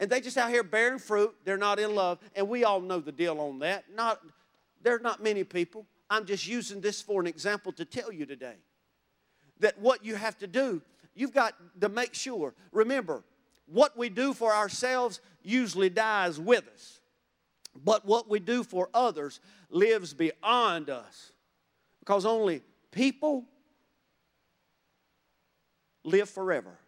and 0.00 0.10
they 0.10 0.20
just 0.20 0.36
out 0.36 0.50
here 0.50 0.62
bearing 0.62 0.98
fruit. 0.98 1.34
They're 1.44 1.56
not 1.56 1.78
in 1.78 1.94
love. 1.94 2.18
And 2.36 2.48
we 2.48 2.64
all 2.64 2.80
know 2.80 3.00
the 3.00 3.12
deal 3.12 3.40
on 3.40 3.58
that. 3.60 3.84
Not, 3.94 4.20
there's 4.82 5.02
not 5.02 5.22
many 5.22 5.42
people. 5.42 5.86
I'm 6.08 6.24
just 6.24 6.46
using 6.46 6.80
this 6.80 7.02
for 7.02 7.20
an 7.20 7.26
example 7.26 7.72
to 7.72 7.84
tell 7.84 8.12
you 8.12 8.24
today 8.24 8.56
that 9.60 9.78
what 9.78 10.04
you 10.04 10.14
have 10.14 10.38
to 10.38 10.46
do, 10.46 10.80
you've 11.18 11.32
got 11.32 11.54
to 11.80 11.88
make 11.88 12.14
sure. 12.14 12.54
Remember, 12.72 13.24
what 13.66 13.96
we 13.96 14.08
do 14.08 14.32
for 14.32 14.54
ourselves 14.54 15.20
usually 15.42 15.90
dies 15.90 16.40
with 16.40 16.66
us, 16.72 17.00
but 17.84 18.06
what 18.06 18.28
we 18.28 18.38
do 18.40 18.64
for 18.64 18.88
others 18.94 19.40
lives 19.70 20.14
beyond 20.14 20.90
us. 20.90 21.32
Because 22.00 22.24
only 22.24 22.62
people 22.90 23.44
live 26.04 26.30
forever. 26.30 26.78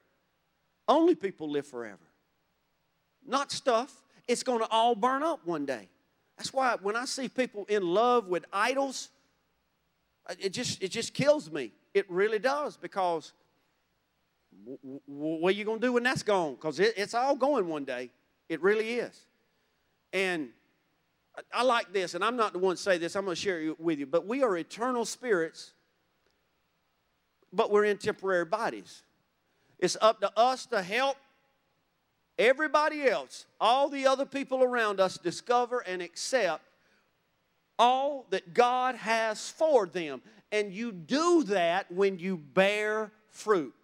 Only 0.88 1.14
people 1.14 1.50
live 1.50 1.66
forever. 1.66 1.98
Not 3.26 3.52
stuff. 3.52 4.02
It's 4.26 4.42
going 4.42 4.60
to 4.60 4.68
all 4.70 4.94
burn 4.94 5.22
up 5.22 5.46
one 5.46 5.66
day. 5.66 5.88
That's 6.36 6.52
why 6.52 6.76
when 6.80 6.96
I 6.96 7.04
see 7.04 7.28
people 7.28 7.66
in 7.68 7.86
love 7.86 8.26
with 8.28 8.46
idols, 8.52 9.10
it 10.38 10.54
just, 10.54 10.82
it 10.82 10.88
just 10.88 11.12
kills 11.12 11.50
me. 11.50 11.72
It 11.92 12.10
really 12.10 12.38
does 12.38 12.76
because 12.76 13.32
what 15.06 15.50
are 15.50 15.56
you 15.56 15.64
going 15.64 15.80
to 15.80 15.86
do 15.86 15.92
when 15.92 16.02
that's 16.02 16.22
gone? 16.22 16.54
Because 16.54 16.80
it, 16.80 16.94
it's 16.96 17.14
all 17.14 17.36
going 17.36 17.68
one 17.68 17.84
day. 17.84 18.10
It 18.48 18.60
really 18.62 18.94
is. 18.94 19.26
And 20.12 20.48
I 21.52 21.62
like 21.62 21.92
this, 21.92 22.14
and 22.14 22.24
I'm 22.24 22.36
not 22.36 22.52
the 22.52 22.58
one 22.58 22.76
to 22.76 22.82
say 22.82 22.98
this, 22.98 23.14
I'm 23.14 23.24
going 23.24 23.36
to 23.36 23.40
share 23.40 23.60
it 23.60 23.80
with 23.80 23.98
you. 23.98 24.06
But 24.06 24.26
we 24.26 24.42
are 24.42 24.56
eternal 24.56 25.04
spirits, 25.04 25.72
but 27.52 27.70
we're 27.70 27.84
in 27.84 27.98
temporary 27.98 28.44
bodies. 28.44 29.02
It's 29.78 29.96
up 30.00 30.20
to 30.20 30.30
us 30.38 30.66
to 30.66 30.82
help 30.82 31.16
everybody 32.38 33.08
else, 33.08 33.46
all 33.60 33.88
the 33.88 34.06
other 34.06 34.26
people 34.26 34.62
around 34.62 35.00
us, 35.00 35.16
discover 35.16 35.80
and 35.80 36.02
accept 36.02 36.64
all 37.78 38.26
that 38.30 38.52
God 38.52 38.96
has 38.96 39.48
for 39.48 39.86
them. 39.86 40.20
And 40.52 40.72
you 40.72 40.90
do 40.92 41.44
that 41.44 41.90
when 41.90 42.18
you 42.18 42.36
bear 42.36 43.12
fruit. 43.30 43.74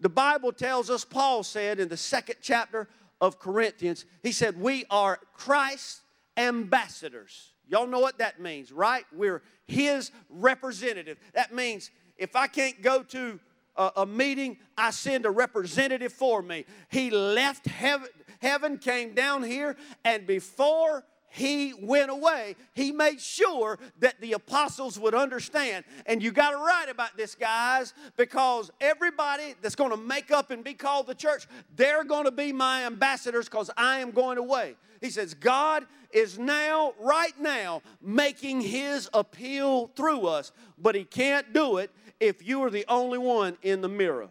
The 0.00 0.08
Bible 0.08 0.52
tells 0.52 0.90
us, 0.90 1.04
Paul 1.04 1.42
said 1.42 1.80
in 1.80 1.88
the 1.88 1.96
second 1.96 2.36
chapter 2.42 2.88
of 3.20 3.38
Corinthians, 3.38 4.04
he 4.22 4.32
said, 4.32 4.60
We 4.60 4.84
are 4.90 5.18
Christ's 5.32 6.02
ambassadors. 6.36 7.52
Y'all 7.68 7.86
know 7.86 8.00
what 8.00 8.18
that 8.18 8.40
means, 8.40 8.70
right? 8.70 9.04
We're 9.12 9.42
his 9.66 10.10
representative. 10.28 11.18
That 11.34 11.52
means 11.54 11.90
if 12.16 12.36
I 12.36 12.46
can't 12.46 12.80
go 12.82 13.02
to 13.04 13.40
a, 13.76 13.90
a 13.96 14.06
meeting, 14.06 14.58
I 14.76 14.90
send 14.90 15.26
a 15.26 15.30
representative 15.30 16.12
for 16.12 16.42
me. 16.42 16.64
He 16.90 17.10
left 17.10 17.66
heaven, 17.66 18.08
heaven, 18.40 18.78
came 18.78 19.14
down 19.14 19.42
here, 19.42 19.76
and 20.04 20.26
before 20.26 21.04
he 21.36 21.74
went 21.74 22.10
away, 22.10 22.56
he 22.72 22.92
made 22.92 23.20
sure 23.20 23.78
that 23.98 24.18
the 24.22 24.32
apostles 24.32 24.98
would 24.98 25.14
understand. 25.14 25.84
And 26.06 26.22
you 26.22 26.32
got 26.32 26.52
to 26.52 26.56
write 26.56 26.86
about 26.88 27.14
this, 27.14 27.34
guys, 27.34 27.92
because 28.16 28.70
everybody 28.80 29.54
that's 29.60 29.74
going 29.74 29.90
to 29.90 29.98
make 29.98 30.30
up 30.30 30.50
and 30.50 30.64
be 30.64 30.72
called 30.72 31.06
the 31.06 31.14
church, 31.14 31.46
they're 31.76 32.04
going 32.04 32.24
to 32.24 32.30
be 32.30 32.52
my 32.52 32.86
ambassadors 32.86 33.50
because 33.50 33.70
I 33.76 33.98
am 33.98 34.12
going 34.12 34.38
away. 34.38 34.76
He 35.02 35.10
says, 35.10 35.34
God 35.34 35.84
is 36.10 36.38
now, 36.38 36.94
right 36.98 37.38
now, 37.38 37.82
making 38.00 38.62
his 38.62 39.10
appeal 39.12 39.88
through 39.88 40.26
us, 40.26 40.52
but 40.78 40.94
he 40.94 41.04
can't 41.04 41.52
do 41.52 41.76
it 41.76 41.90
if 42.18 42.46
you 42.46 42.62
are 42.64 42.70
the 42.70 42.86
only 42.88 43.18
one 43.18 43.58
in 43.62 43.82
the 43.82 43.90
mirror. 43.90 44.30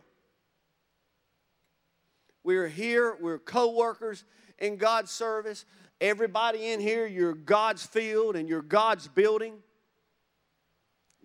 We're 2.43 2.67
here, 2.67 3.15
we're 3.21 3.37
co 3.37 3.75
workers 3.75 4.23
in 4.57 4.77
God's 4.77 5.11
service. 5.11 5.65
Everybody 6.01 6.71
in 6.71 6.79
here, 6.79 7.05
you're 7.08 7.34
God's 7.34 7.86
field 7.86 8.36
and 8.36 8.49
you're 8.49 8.62
God's 8.62 9.08
building. 9.08 9.55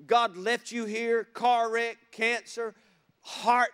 God 0.06 0.36
left 0.36 0.72
you 0.72 0.84
here, 0.84 1.24
car 1.24 1.70
wreck, 1.70 1.96
cancer, 2.12 2.74
heart, 3.20 3.70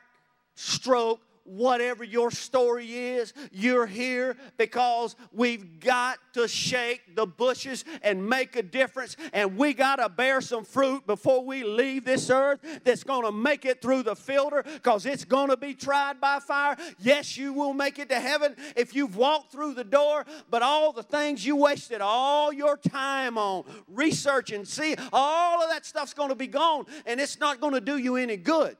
stroke, 0.55 1.21
whatever 1.47 2.05
your 2.05 2.31
story 2.31 2.93
is, 2.93 3.33
you're 3.53 3.87
here 3.87 4.37
because 4.57 5.17
we've 5.33 5.81
got 5.81 6.19
to 6.35 6.47
shake 6.47 7.17
the 7.17 7.27
bushes 7.27 7.85
and 8.03 8.29
make 8.29 8.57
a 8.57 8.63
difference. 8.63 9.17
And 9.33 9.57
we 9.57 9.75
got 9.75 9.97
to 9.97 10.09
bear 10.09 10.41
some 10.41 10.65
fruit 10.65 11.07
before 11.07 11.45
we 11.45 11.65
leave 11.65 12.05
this 12.05 12.31
earth 12.31 12.61
that's 12.85 13.05
going 13.05 13.25
to 13.25 13.33
make 13.33 13.65
it 13.65 13.81
through 13.81 14.03
the 14.03 14.17
filter 14.17 14.63
because 14.63 15.07
it's 15.07 15.25
going 15.25 15.49
to 15.49 15.57
be 15.57 15.75
tried 15.75 16.21
by 16.21 16.39
fire. 16.41 16.77
Yes, 16.99 17.37
you 17.37 17.53
will 17.53 17.73
make 17.73 17.99
it 17.99 18.09
to 18.11 18.21
heaven 18.21 18.57
if 18.77 18.95
you've 18.95 19.17
walked 19.17 19.53
through 19.53 19.75
the 19.75 19.85
door, 19.85 20.25
but 20.51 20.63
all 20.63 20.93
the 20.93 21.03
things 21.03 21.45
you 21.45 21.57
wasted 21.57 22.01
all 22.01 22.53
your 22.53 22.77
time 22.77 23.39
on, 23.39 23.65
researching, 23.89 24.65
see, 24.65 24.97
all 25.13 25.63
of 25.63 25.71
that 25.71 25.87
stuff's 25.87 26.15
going 26.15 26.29
to 26.29 26.35
be 26.35 26.47
gone 26.47 26.85
and 27.07 27.21
it's 27.21 27.39
not 27.39 27.61
going 27.61 27.75
to 27.75 27.81
do 27.81 27.97
you 27.97 28.17
any 28.17 28.37
good. 28.37 28.77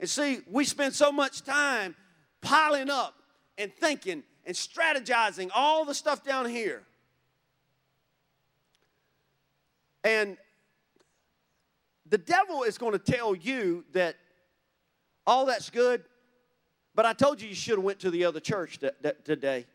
And 0.00 0.08
see, 0.08 0.40
we 0.48 0.64
spend 0.64 0.94
so 0.94 1.10
much 1.10 1.42
time 1.42 1.96
piling 2.40 2.90
up 2.90 3.14
and 3.56 3.72
thinking 3.74 4.22
and 4.44 4.54
strategizing 4.54 5.50
all 5.54 5.84
the 5.84 5.94
stuff 5.94 6.24
down 6.24 6.48
here. 6.48 6.82
And 10.04 10.36
the 12.08 12.18
devil 12.18 12.62
is 12.62 12.78
going 12.78 12.92
to 12.92 12.98
tell 12.98 13.34
you 13.34 13.84
that 13.92 14.16
all 15.26 15.46
that's 15.46 15.68
good, 15.68 16.04
but 16.94 17.04
I 17.04 17.12
told 17.12 17.42
you 17.42 17.48
you 17.48 17.54
should 17.54 17.76
have 17.76 17.84
went 17.84 17.98
to 18.00 18.10
the 18.10 18.24
other 18.24 18.40
church 18.40 18.78
today. 19.24 19.66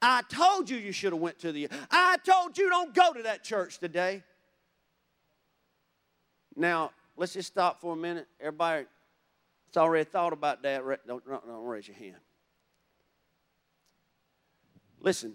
I 0.00 0.22
told 0.28 0.70
you 0.70 0.76
you 0.76 0.92
should 0.92 1.12
have 1.12 1.20
went 1.20 1.38
to 1.40 1.50
the 1.50 1.68
I 1.90 2.18
told 2.24 2.56
you 2.58 2.68
don't 2.68 2.94
go 2.94 3.12
to 3.12 3.22
that 3.22 3.42
church 3.42 3.78
today. 3.78 4.22
Now, 6.54 6.92
let's 7.16 7.32
just 7.32 7.48
stop 7.48 7.80
for 7.80 7.94
a 7.94 7.96
minute. 7.96 8.28
Everybody 8.38 8.86
already 9.76 10.08
thought 10.08 10.32
about 10.32 10.62
that. 10.62 10.82
Don't, 11.06 11.26
don't, 11.26 11.46
don't 11.46 11.64
raise 11.64 11.88
your 11.88 11.96
hand. 11.96 12.16
Listen, 15.00 15.34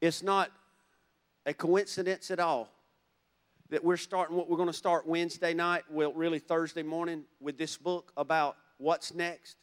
it's 0.00 0.22
not 0.22 0.50
a 1.46 1.54
coincidence 1.54 2.30
at 2.30 2.40
all 2.40 2.70
that 3.70 3.82
we're 3.82 3.96
starting 3.96 4.36
what 4.36 4.48
we're 4.48 4.56
going 4.56 4.68
to 4.68 4.72
start 4.72 5.06
Wednesday 5.06 5.54
night, 5.54 5.84
well, 5.90 6.12
really 6.12 6.38
Thursday 6.38 6.82
morning, 6.82 7.24
with 7.40 7.56
this 7.58 7.76
book 7.76 8.12
about 8.16 8.56
what's 8.78 9.14
next. 9.14 9.56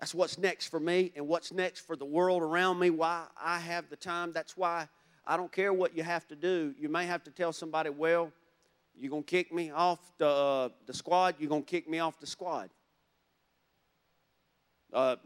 That's 0.00 0.14
what's 0.14 0.38
next 0.38 0.68
for 0.68 0.80
me 0.80 1.12
and 1.14 1.28
what's 1.28 1.52
next 1.52 1.80
for 1.80 1.96
the 1.96 2.04
world 2.04 2.42
around 2.42 2.78
me. 2.78 2.90
Why 2.90 3.26
I 3.40 3.58
have 3.58 3.88
the 3.90 3.96
time. 3.96 4.32
That's 4.32 4.56
why 4.56 4.88
I 5.26 5.36
don't 5.36 5.52
care 5.52 5.72
what 5.72 5.96
you 5.96 6.02
have 6.02 6.26
to 6.28 6.36
do. 6.36 6.74
You 6.78 6.88
may 6.88 7.06
have 7.06 7.22
to 7.24 7.30
tell 7.30 7.52
somebody, 7.52 7.90
well, 7.90 8.32
you're 8.96 9.10
going 9.10 9.24
to 9.24 9.30
kick 9.30 9.52
me 9.52 9.70
off 9.70 9.98
the, 10.18 10.28
uh, 10.28 10.68
the 10.86 10.94
squad, 10.94 11.36
you're 11.38 11.48
going 11.48 11.64
to 11.64 11.70
kick 11.70 11.88
me 11.88 11.98
off 11.98 12.18
the 12.20 12.26
squad. 12.26 12.70
Uh, 14.92 15.16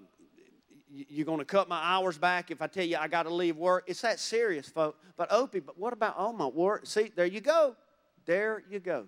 you're 0.90 1.26
going 1.26 1.38
to 1.38 1.44
cut 1.44 1.68
my 1.68 1.80
hours 1.82 2.16
back 2.16 2.50
if 2.50 2.62
I 2.62 2.66
tell 2.66 2.84
you 2.84 2.96
I 2.96 3.08
got 3.08 3.24
to 3.24 3.34
leave 3.34 3.56
work. 3.56 3.84
It's 3.86 4.00
that 4.00 4.18
serious, 4.18 4.68
folks. 4.68 4.98
But 5.16 5.30
Opie, 5.30 5.60
but 5.60 5.78
what 5.78 5.92
about 5.92 6.16
all 6.16 6.32
my 6.32 6.46
work? 6.46 6.86
See, 6.86 7.12
there 7.14 7.26
you 7.26 7.40
go. 7.40 7.76
There 8.24 8.62
you 8.70 8.80
go. 8.80 9.06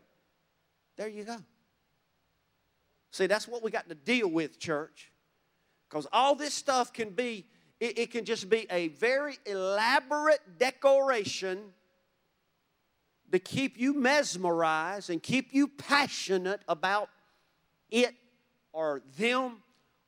There 0.97 1.09
you 1.09 1.25
go. 1.25 1.37
See, 3.13 3.27
that's 3.27 3.49
what 3.49 3.63
we 3.63 3.71
got 3.71 3.89
to 3.89 3.95
deal 3.95 4.29
with, 4.29 4.59
church. 4.59 5.11
Because 5.89 6.07
all 6.13 6.35
this 6.35 6.55
stuff 6.55 6.93
can 6.93 7.11
be, 7.11 7.47
it, 7.81 7.99
it 7.99 8.11
can 8.11 8.25
just 8.25 8.49
be 8.49 8.67
a 8.71 8.89
very 8.89 9.39
elaborate 9.47 10.41
decoration 10.59 11.73
to 13.33 13.39
keep 13.39 13.79
you 13.79 13.95
mesmerized 13.95 15.11
and 15.11 15.23
keep 15.23 15.53
you 15.53 15.69
passionate 15.69 16.61
about 16.69 17.09
it 17.91 18.15
or 18.73 19.03
them 19.19 19.63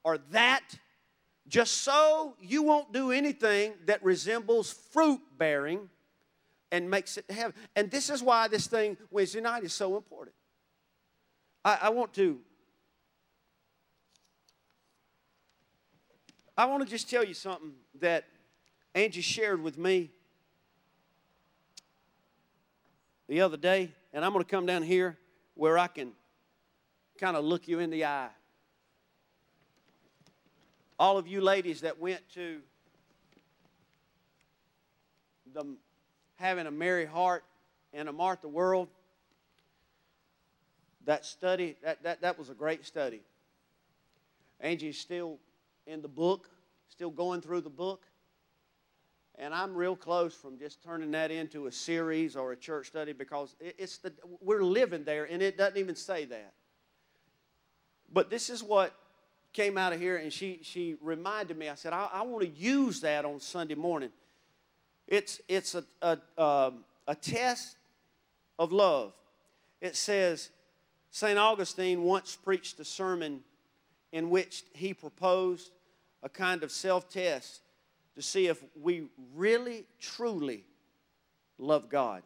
or 0.05 0.19
that, 0.31 0.63
just 1.47 1.83
so 1.83 2.35
you 2.41 2.63
won't 2.63 2.93
do 2.93 3.13
anything 3.13 3.75
that 3.87 4.03
resembles 4.03 4.73
fruit 4.73 5.21
bearing 5.39 5.89
and 6.73 6.91
makes 6.91 7.17
it 7.17 7.29
to 7.29 7.35
heaven. 7.35 7.55
And 7.77 7.90
this 7.90 8.11
is 8.11 8.23
why 8.23 8.49
this 8.49 8.67
thing, 8.67 8.96
Wednesday 9.11 9.40
night, 9.40 9.63
is 9.63 9.73
so 9.73 9.96
important. 9.96 10.35
I, 11.65 11.79
I 11.83 11.88
want 11.90 12.15
to. 12.15 12.40
I 16.57 16.67
want 16.67 16.83
to 16.83 16.88
just 16.88 17.09
tell 17.09 17.25
you 17.25 17.35
something 17.35 17.73
that 18.01 18.25
Angie 18.94 19.21
shared 19.21 19.63
with 19.63 19.79
me 19.79 20.11
the 23.33 23.41
other 23.41 23.57
day, 23.57 23.91
and 24.13 24.27
I'm 24.27 24.35
going 24.35 24.45
to 24.45 24.51
come 24.51 24.67
down 24.67 24.83
here 24.83 25.17
where 25.55 25.79
I 25.79 25.87
can 25.87 26.13
kind 27.19 27.35
of 27.35 27.47
look 27.47 27.67
you 27.67 27.79
in 27.79 27.89
the 27.89 28.05
eye. 28.05 28.29
All 30.99 31.17
of 31.17 31.27
you 31.27 31.41
ladies 31.41 31.81
that 31.81 31.99
went 31.99 32.21
to 32.35 32.61
the 35.55 35.65
having 36.35 36.67
a 36.67 36.71
Mary 36.71 37.07
heart 37.07 37.43
and 37.95 38.07
a 38.07 38.13
Martha 38.13 38.49
world, 38.49 38.89
that 41.07 41.25
study, 41.25 41.77
that, 41.83 42.03
that, 42.03 42.21
that 42.21 42.39
was 42.39 42.51
a 42.51 42.55
great 42.55 42.85
study. 42.85 43.23
Angie's 44.61 44.99
still 44.99 45.39
in 45.87 46.03
the 46.03 46.09
book, 46.09 46.51
still 46.91 47.11
going 47.11 47.41
through 47.41 47.63
the 47.63 47.71
book. 47.71 48.05
And 49.39 49.55
I'm 49.55 49.75
real 49.75 49.97
close 49.97 50.35
from 50.35 50.59
just 50.59 50.83
turning 50.83 51.11
that 51.13 51.31
into 51.31 51.67
a 51.67 51.73
series 51.73 52.37
or 52.37 52.53
a 52.53 52.57
church 52.57 52.89
study 52.89 53.13
because 53.13 53.57
it's 53.61 53.99
the, 53.99 54.13
we're 54.41 54.63
living 54.63 55.05
there 55.05 55.25
and 55.25 55.43
it 55.43 55.57
doesn't 55.57 55.79
even 55.79 55.97
say 55.97 56.27
that. 56.27 56.53
But 58.13 58.29
this 58.29 58.51
is 58.51 58.63
what 58.63 58.95
came 59.53 59.77
out 59.77 59.93
of 59.93 60.01
here, 60.01 60.17
and 60.17 60.33
she, 60.33 60.61
she 60.63 60.97
reminded 61.01 61.57
me. 61.59 61.69
I 61.69 61.75
said, 61.75 61.93
I, 61.93 62.09
I 62.13 62.23
want 62.23 62.43
to 62.43 62.51
use 62.51 63.01
that 63.01 63.25
on 63.25 63.41
Sunday 63.41 63.75
morning. 63.75 64.11
It's, 65.07 65.41
it's 65.49 65.75
a, 65.75 65.85
a, 66.01 66.43
um, 66.43 66.85
a 67.07 67.15
test 67.15 67.77
of 68.59 68.73
love. 68.73 69.13
It 69.81 69.97
says, 69.97 70.51
St. 71.11 71.39
Augustine 71.39 72.03
once 72.03 72.37
preached 72.37 72.81
a 72.81 72.85
sermon 72.85 73.41
in 74.13 74.31
which 74.31 74.65
he 74.73 74.95
proposed 74.95 75.71
a 76.23 76.29
kind 76.29 76.63
of 76.63 76.71
self 76.71 77.09
test 77.09 77.61
to 78.15 78.23
see 78.23 78.46
if 78.46 78.63
we 78.81 79.08
really, 79.35 79.85
truly 80.00 80.65
love 81.58 81.88
God. 81.88 82.23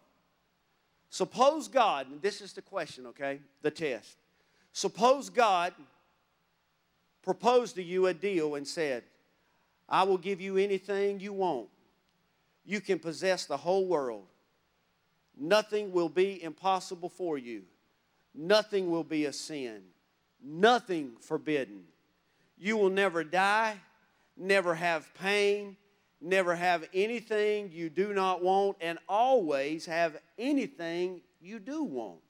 Suppose 1.11 1.69
God, 1.69 2.11
and 2.11 2.21
this 2.21 2.41
is 2.41 2.53
the 2.53 2.63
question, 2.63 3.07
okay? 3.07 3.41
The 3.63 3.71
test. 3.71 4.17
Suppose 4.73 5.31
God 5.31 5.73
proposed 7.23 7.77
to 7.77 7.83
you 7.83 8.07
a 8.07 8.15
deal 8.15 8.57
and 8.57 8.67
said, 8.67 9.05
I 9.89 10.03
will 10.03 10.19
give 10.19 10.41
you 10.41 10.57
anything 10.57 11.21
you 11.21 11.33
want. 11.33 11.69
You 12.65 12.81
can 12.81 12.99
possess 12.99 13.47
the 13.47 13.57
whole 13.57 13.87
world. 13.87 14.27
Nothing 15.39 15.93
will 15.93 16.09
be 16.09 16.43
impossible 16.43 17.09
for 17.09 17.39
you. 17.39 17.63
Nothing 18.35 18.91
will 18.91 19.05
be 19.05 19.27
a 19.27 19.33
sin. 19.33 19.83
Nothing 20.43 21.13
forbidden. 21.21 21.85
You 22.59 22.77
will 22.77 22.91
never 22.91 23.23
die, 23.25 23.77
never 24.37 24.75
have 24.75 25.13
pain, 25.15 25.77
never 26.21 26.55
have 26.55 26.85
anything 26.93 27.71
you 27.73 27.89
do 27.89 28.13
not 28.13 28.43
want, 28.43 28.77
and 28.81 28.99
always 29.09 29.87
have 29.87 30.17
anything 30.39 31.21
you 31.41 31.59
do 31.59 31.83
want. 31.83 32.21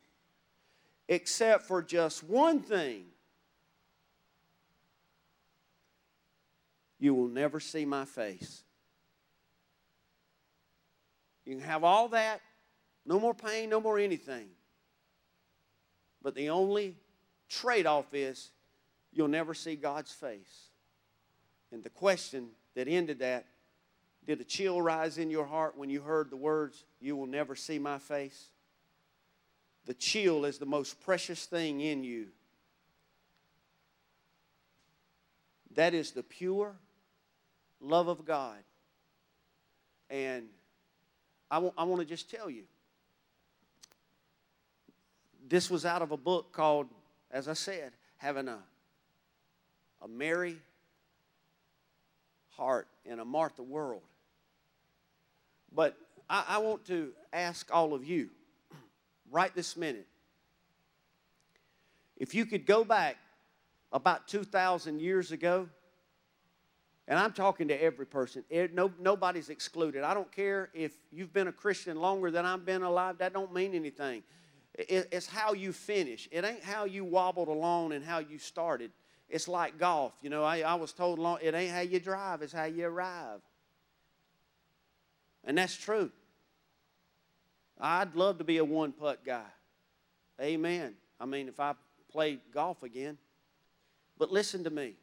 Except 1.09 1.65
for 1.65 1.83
just 1.83 2.25
one 2.25 2.61
thing 2.61 3.05
you 6.99 7.15
will 7.15 7.29
never 7.29 7.61
see 7.61 7.85
my 7.85 8.05
face. 8.05 8.63
You 11.45 11.55
can 11.55 11.65
have 11.65 11.85
all 11.85 12.09
that, 12.09 12.41
no 13.05 13.21
more 13.21 13.35
pain, 13.35 13.71
no 13.71 13.81
more 13.81 13.99
anything. 13.99 14.49
But 16.23 16.35
the 16.35 16.51
only 16.51 16.97
trade 17.49 17.87
off 17.87 18.13
is 18.13 18.51
you'll 19.13 19.29
never 19.29 19.55
see 19.55 19.77
God's 19.77 20.13
face. 20.13 20.71
And 21.73 21.83
the 21.83 21.91
question 21.91 22.49
that 22.75 22.89
ended 22.89 23.19
that 23.21 23.47
did 24.27 24.41
a 24.41 24.45
chill 24.45 24.83
rise 24.83 25.19
in 25.19 25.31
your 25.31 25.47
heart 25.47 25.77
when 25.77 25.89
you 25.89 26.01
heard 26.01 26.31
the 26.31 26.37
words, 26.37 26.85
You 27.01 27.17
will 27.17 27.27
never 27.27 27.55
see 27.55 27.79
my 27.79 27.99
face? 27.99 28.49
The 29.87 29.95
chill 29.95 30.45
is 30.45 30.59
the 30.59 30.67
most 30.67 31.01
precious 31.01 31.47
thing 31.47 31.81
in 31.81 32.03
you. 32.03 32.27
That 35.75 35.95
is 35.95 36.11
the 36.11 36.23
pure 36.23 36.75
love 37.81 38.09
of 38.09 38.25
God. 38.25 38.59
And 40.11 40.47
I 41.51 41.59
want, 41.59 41.75
I 41.79 41.85
want 41.85 42.01
to 42.01 42.07
just 42.07 42.31
tell 42.31 42.51
you 42.51 42.65
this 45.49 45.71
was 45.71 45.85
out 45.85 46.03
of 46.03 46.11
a 46.11 46.17
book 46.17 46.53
called, 46.53 46.89
as 47.31 47.47
I 47.49 47.53
said, 47.53 47.93
Having 48.19 48.49
a, 48.49 48.59
a 50.03 50.09
Mary 50.09 50.57
Heart 52.57 52.89
in 53.05 53.21
a 53.21 53.25
Martha 53.25 53.63
World. 53.63 54.03
But 55.73 55.97
I, 56.29 56.45
I 56.49 56.59
want 56.59 56.85
to 56.87 57.13
ask 57.33 57.69
all 57.73 57.95
of 57.95 58.05
you 58.05 58.31
right 59.31 59.55
this 59.55 59.77
minute 59.77 60.07
if 62.17 62.35
you 62.35 62.47
could 62.47 62.65
go 62.65 62.85
back 62.85 63.17
about 63.93 64.27
2,000 64.29 65.01
years 65.01 65.33
ago 65.33 65.69
and 67.09 67.19
I'm 67.19 67.33
talking 67.33 67.69
to 67.69 67.83
every 67.83 68.07
person. 68.07 68.43
Eh, 68.51 68.67
no, 68.73 68.91
nobody's 68.99 69.49
excluded. 69.49 70.03
I 70.03 70.13
don't 70.13 70.31
care 70.33 70.71
if 70.75 70.93
you've 71.13 71.33
been 71.33 71.47
a 71.47 71.53
Christian 71.53 72.01
longer 72.01 72.31
than 72.33 72.45
I've 72.45 72.65
been 72.65 72.83
alive. 72.83 73.19
That 73.19 73.33
don't 73.33 73.55
mean 73.55 73.75
anything. 73.75 74.25
It's 74.75 75.27
how 75.27 75.53
you 75.53 75.73
finish. 75.73 76.29
It 76.33 76.45
ain't 76.45 76.65
how 76.65 76.85
you 76.85 77.05
wobbled 77.05 77.49
along 77.49 77.93
and 77.93 78.05
how 78.05 78.19
you 78.19 78.39
started. 78.39 78.91
It's 79.29 79.49
like 79.49 79.79
golf. 79.79 80.13
You 80.23 80.31
know, 80.31 80.45
I, 80.45 80.61
I 80.61 80.75
was 80.75 80.93
told 80.93 81.19
long, 81.19 81.39
it 81.43 81.55
ain't 81.55 81.73
how 81.73 81.81
you 81.81 82.01
drive, 82.01 82.43
it's 82.43 82.53
how 82.53 82.65
you 82.65 82.87
arrive. 82.87 83.41
And 85.45 85.59
that's 85.59 85.77
true. 85.77 86.11
I'd 87.81 88.15
love 88.15 88.39
to 88.39 88.45
be 88.45 88.57
a 88.59 88.65
one 88.65 88.93
putt 88.93 89.25
guy. 89.25 89.45
Amen. 90.41 90.95
I 91.21 91.27
mean, 91.27 91.49
if 91.49 91.61
I 91.61 91.75
played 92.17 92.41
golf 92.53 92.83
again. 92.83 93.19
But 94.19 94.33
listen 94.33 94.65
to 94.65 94.71
me. 94.71 94.95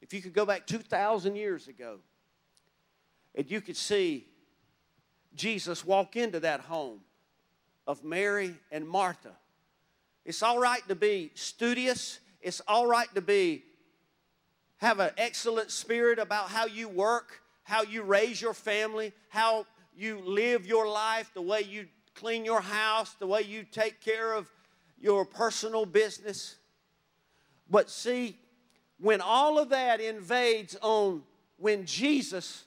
If 0.00 0.14
you 0.14 0.22
could 0.22 0.32
go 0.32 0.46
back 0.46 0.66
2,000 0.66 1.36
years 1.36 1.68
ago 1.68 1.98
and 3.34 3.50
you 3.50 3.60
could 3.60 3.76
see 3.76 4.26
Jesus 5.34 5.84
walk 5.84 6.16
into 6.16 6.40
that 6.40 6.60
home 6.60 7.00
of 7.86 8.04
Mary 8.04 8.54
and 8.70 8.88
Martha, 8.88 9.32
it's 10.24 10.42
all 10.42 10.58
right 10.58 10.86
to 10.88 10.94
be 10.94 11.30
studious, 11.34 12.20
it's 12.40 12.60
all 12.66 12.86
right 12.86 13.12
to 13.14 13.20
be 13.20 13.64
have 14.78 15.00
an 15.00 15.10
excellent 15.18 15.70
spirit 15.70 16.18
about 16.18 16.48
how 16.48 16.66
you 16.66 16.88
work, 16.88 17.40
how 17.64 17.82
you 17.82 18.02
raise 18.02 18.40
your 18.40 18.54
family, 18.54 19.12
how 19.28 19.66
you 19.96 20.20
live 20.24 20.66
your 20.66 20.88
life, 20.88 21.30
the 21.34 21.42
way 21.42 21.62
you 21.62 21.86
clean 22.14 22.44
your 22.44 22.60
house, 22.60 23.14
the 23.14 23.26
way 23.26 23.42
you 23.42 23.64
take 23.64 24.00
care 24.00 24.32
of 24.32 24.48
your 25.00 25.24
personal 25.24 25.84
business. 25.84 26.56
But 27.68 27.90
see, 27.90 28.36
when 28.98 29.20
all 29.20 29.58
of 29.58 29.70
that 29.70 30.00
invades 30.00 30.76
on 30.80 31.22
when 31.56 31.84
Jesus 31.84 32.64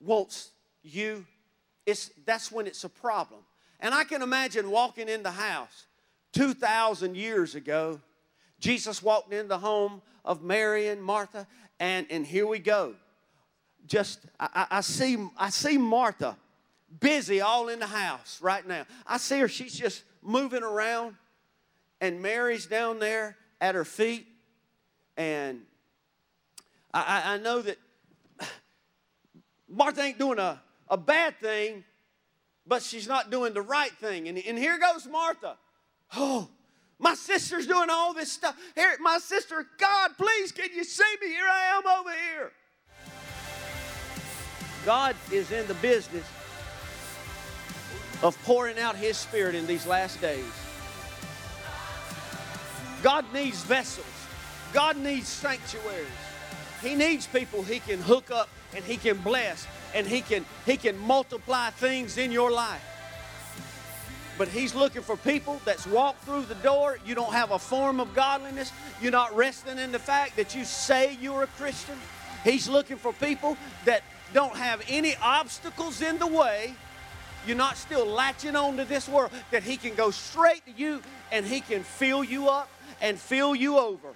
wants 0.00 0.50
you, 0.82 1.26
it's, 1.84 2.10
that's 2.24 2.50
when 2.50 2.66
it's 2.66 2.84
a 2.84 2.88
problem. 2.88 3.40
And 3.80 3.92
I 3.92 4.04
can 4.04 4.22
imagine 4.22 4.70
walking 4.70 5.08
in 5.08 5.22
the 5.22 5.32
house 5.32 5.86
2,000 6.32 7.16
years 7.16 7.54
ago. 7.54 8.00
Jesus 8.62 9.02
walked 9.02 9.32
in 9.32 9.48
the 9.48 9.58
home 9.58 10.00
of 10.24 10.40
Mary 10.40 10.86
and 10.86 11.02
Martha, 11.02 11.48
and, 11.80 12.06
and 12.10 12.24
here 12.24 12.46
we 12.46 12.60
go. 12.60 12.94
Just, 13.88 14.20
I, 14.38 14.66
I, 14.70 14.80
see, 14.82 15.18
I 15.36 15.50
see 15.50 15.76
Martha 15.76 16.36
busy 17.00 17.40
all 17.40 17.68
in 17.68 17.80
the 17.80 17.86
house 17.86 18.38
right 18.40 18.64
now. 18.66 18.86
I 19.04 19.18
see 19.18 19.40
her, 19.40 19.48
she's 19.48 19.74
just 19.74 20.04
moving 20.22 20.62
around, 20.62 21.16
and 22.00 22.22
Mary's 22.22 22.66
down 22.66 23.00
there 23.00 23.36
at 23.60 23.74
her 23.74 23.84
feet 23.84 24.28
and 25.16 25.62
I, 26.94 27.34
I 27.34 27.36
know 27.38 27.62
that 27.62 27.78
Martha 29.68 30.02
ain't 30.02 30.18
doing 30.18 30.38
a, 30.38 30.60
a 30.88 30.96
bad 30.96 31.38
thing, 31.40 31.84
but 32.66 32.82
she's 32.82 33.08
not 33.08 33.30
doing 33.30 33.54
the 33.54 33.62
right 33.62 33.92
thing. 33.92 34.28
And, 34.28 34.38
and 34.38 34.58
here 34.58 34.78
goes 34.78 35.06
Martha. 35.06 35.56
Oh, 36.14 36.48
my 37.02 37.14
sister's 37.14 37.66
doing 37.66 37.90
all 37.90 38.14
this 38.14 38.32
stuff. 38.32 38.56
Here, 38.74 38.96
my 39.00 39.18
sister, 39.18 39.66
God, 39.76 40.12
please, 40.16 40.52
can 40.52 40.70
you 40.74 40.84
see 40.84 41.16
me? 41.20 41.28
Here 41.28 41.48
I 41.50 41.76
am 41.76 41.86
over 41.86 42.10
here. 42.10 42.52
God 44.86 45.16
is 45.30 45.50
in 45.50 45.66
the 45.66 45.74
business 45.74 46.24
of 48.22 48.40
pouring 48.44 48.78
out 48.78 48.96
His 48.96 49.16
Spirit 49.16 49.54
in 49.54 49.66
these 49.66 49.86
last 49.86 50.20
days. 50.20 50.44
God 53.02 53.24
needs 53.34 53.62
vessels. 53.64 54.06
God 54.72 54.96
needs 54.96 55.28
sanctuaries. 55.28 56.06
He 56.80 56.94
needs 56.94 57.26
people 57.26 57.62
he 57.62 57.80
can 57.80 58.00
hook 58.00 58.30
up 58.30 58.48
and 58.74 58.84
he 58.84 58.96
can 58.96 59.18
bless 59.18 59.66
and 59.94 60.06
he 60.06 60.20
can 60.20 60.44
he 60.66 60.76
can 60.76 60.98
multiply 60.98 61.70
things 61.70 62.16
in 62.16 62.32
your 62.32 62.50
life. 62.50 62.91
But 64.42 64.48
he's 64.48 64.74
looking 64.74 65.02
for 65.02 65.16
people 65.16 65.60
that's 65.64 65.86
walked 65.86 66.24
through 66.24 66.46
the 66.46 66.56
door. 66.56 66.98
You 67.06 67.14
don't 67.14 67.32
have 67.32 67.52
a 67.52 67.60
form 67.60 68.00
of 68.00 68.12
godliness. 68.12 68.72
You're 69.00 69.12
not 69.12 69.36
resting 69.36 69.78
in 69.78 69.92
the 69.92 70.00
fact 70.00 70.34
that 70.34 70.52
you 70.52 70.64
say 70.64 71.16
you're 71.20 71.44
a 71.44 71.46
Christian. 71.46 71.94
He's 72.42 72.68
looking 72.68 72.96
for 72.96 73.12
people 73.12 73.56
that 73.84 74.02
don't 74.34 74.56
have 74.56 74.82
any 74.88 75.14
obstacles 75.22 76.02
in 76.02 76.18
the 76.18 76.26
way. 76.26 76.74
You're 77.46 77.56
not 77.56 77.76
still 77.76 78.04
latching 78.04 78.56
on 78.56 78.76
to 78.78 78.84
this 78.84 79.08
world, 79.08 79.30
that 79.52 79.62
he 79.62 79.76
can 79.76 79.94
go 79.94 80.10
straight 80.10 80.66
to 80.66 80.72
you 80.72 81.02
and 81.30 81.46
he 81.46 81.60
can 81.60 81.84
fill 81.84 82.24
you 82.24 82.48
up 82.48 82.68
and 83.00 83.20
fill 83.20 83.54
you 83.54 83.78
over. 83.78 84.08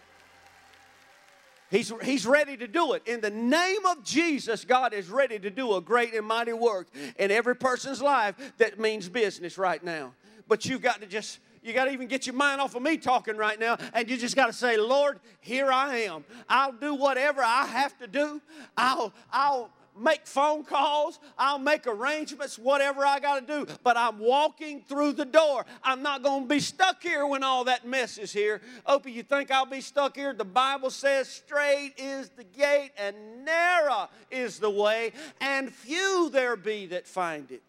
He's, 1.71 1.93
he's 2.03 2.27
ready 2.27 2.57
to 2.57 2.69
do 2.69 2.93
it. 2.93 3.03
In 3.07 3.21
the 3.21 3.31
name 3.31 3.85
of 3.87 4.05
Jesus, 4.05 4.65
God 4.65 4.95
is 4.95 5.09
ready 5.09 5.39
to 5.39 5.51
do 5.51 5.75
a 5.75 5.81
great 5.81 6.15
and 6.15 6.27
mighty 6.27 6.53
work 6.53 6.89
in 7.19 7.31
every 7.31 7.57
person's 7.57 8.01
life 8.01 8.37
that 8.59 8.79
means 8.79 9.09
business 9.09 9.59
right 9.59 9.83
now. 9.83 10.15
But 10.49 10.65
you've 10.65 10.83
got 10.83 11.01
to 11.01 11.07
just 11.07 11.41
you 11.67 11.73
got 11.73 11.87
to 11.87 11.91
even 11.91 12.07
get 12.07 12.27
your 12.27 12.37
mind 12.37 12.61
off 12.61 12.77
of 12.77 12.83
me 12.83 12.97
talking 12.97 13.37
right 13.37 13.59
now, 13.59 13.77
and 13.93 14.09
you 14.09 14.17
just 14.17 14.37
got 14.37 14.47
to 14.47 14.53
say, 14.53 14.77
Lord, 14.77 15.19
here 15.41 15.73
I 15.73 15.97
am. 16.03 16.25
I'll 16.49 16.71
do 16.71 16.95
whatever 16.95 17.43
I 17.43 17.67
have 17.67 17.99
to 17.99 18.07
do. 18.07 18.41
I'll, 18.77 19.13
I'll 19.33 19.71
make 19.99 20.27
phone 20.27 20.65
calls, 20.65 21.19
I'll 21.39 21.59
make 21.59 21.87
arrangements, 21.87 22.59
whatever 22.59 23.05
I 23.05 23.21
got 23.21 23.47
to 23.47 23.65
do, 23.65 23.73
but 23.83 23.97
I'm 23.97 24.19
walking 24.19 24.81
through 24.83 25.15
the 25.15 25.25
door. 25.25 25.65
I'm 25.83 26.03
not 26.03 26.23
going 26.23 26.43
to 26.43 26.49
be 26.49 26.61
stuck 26.61 27.03
here 27.03 27.27
when 27.27 27.43
all 27.43 27.65
that 27.65 27.87
mess 27.87 28.19
is 28.19 28.33
here. 28.33 28.61
Opie, 28.87 29.13
you 29.13 29.23
think 29.23 29.51
I'll 29.51 29.67
be 29.67 29.81
stuck 29.81 30.17
here? 30.17 30.33
The 30.33 30.45
Bible 30.45 30.91
says, 30.91 31.29
straight 31.29 31.95
is 31.97 32.31
the 32.31 32.45
gate 32.45 32.91
and 32.99 33.45
narrow 33.45 34.09
is 34.31 34.59
the 34.59 34.71
way, 34.71 35.13
and 35.41 35.73
few 35.73 36.31
there 36.33 36.57
be 36.57 36.87
that 36.87 37.07
find 37.07 37.51
it. 37.51 37.63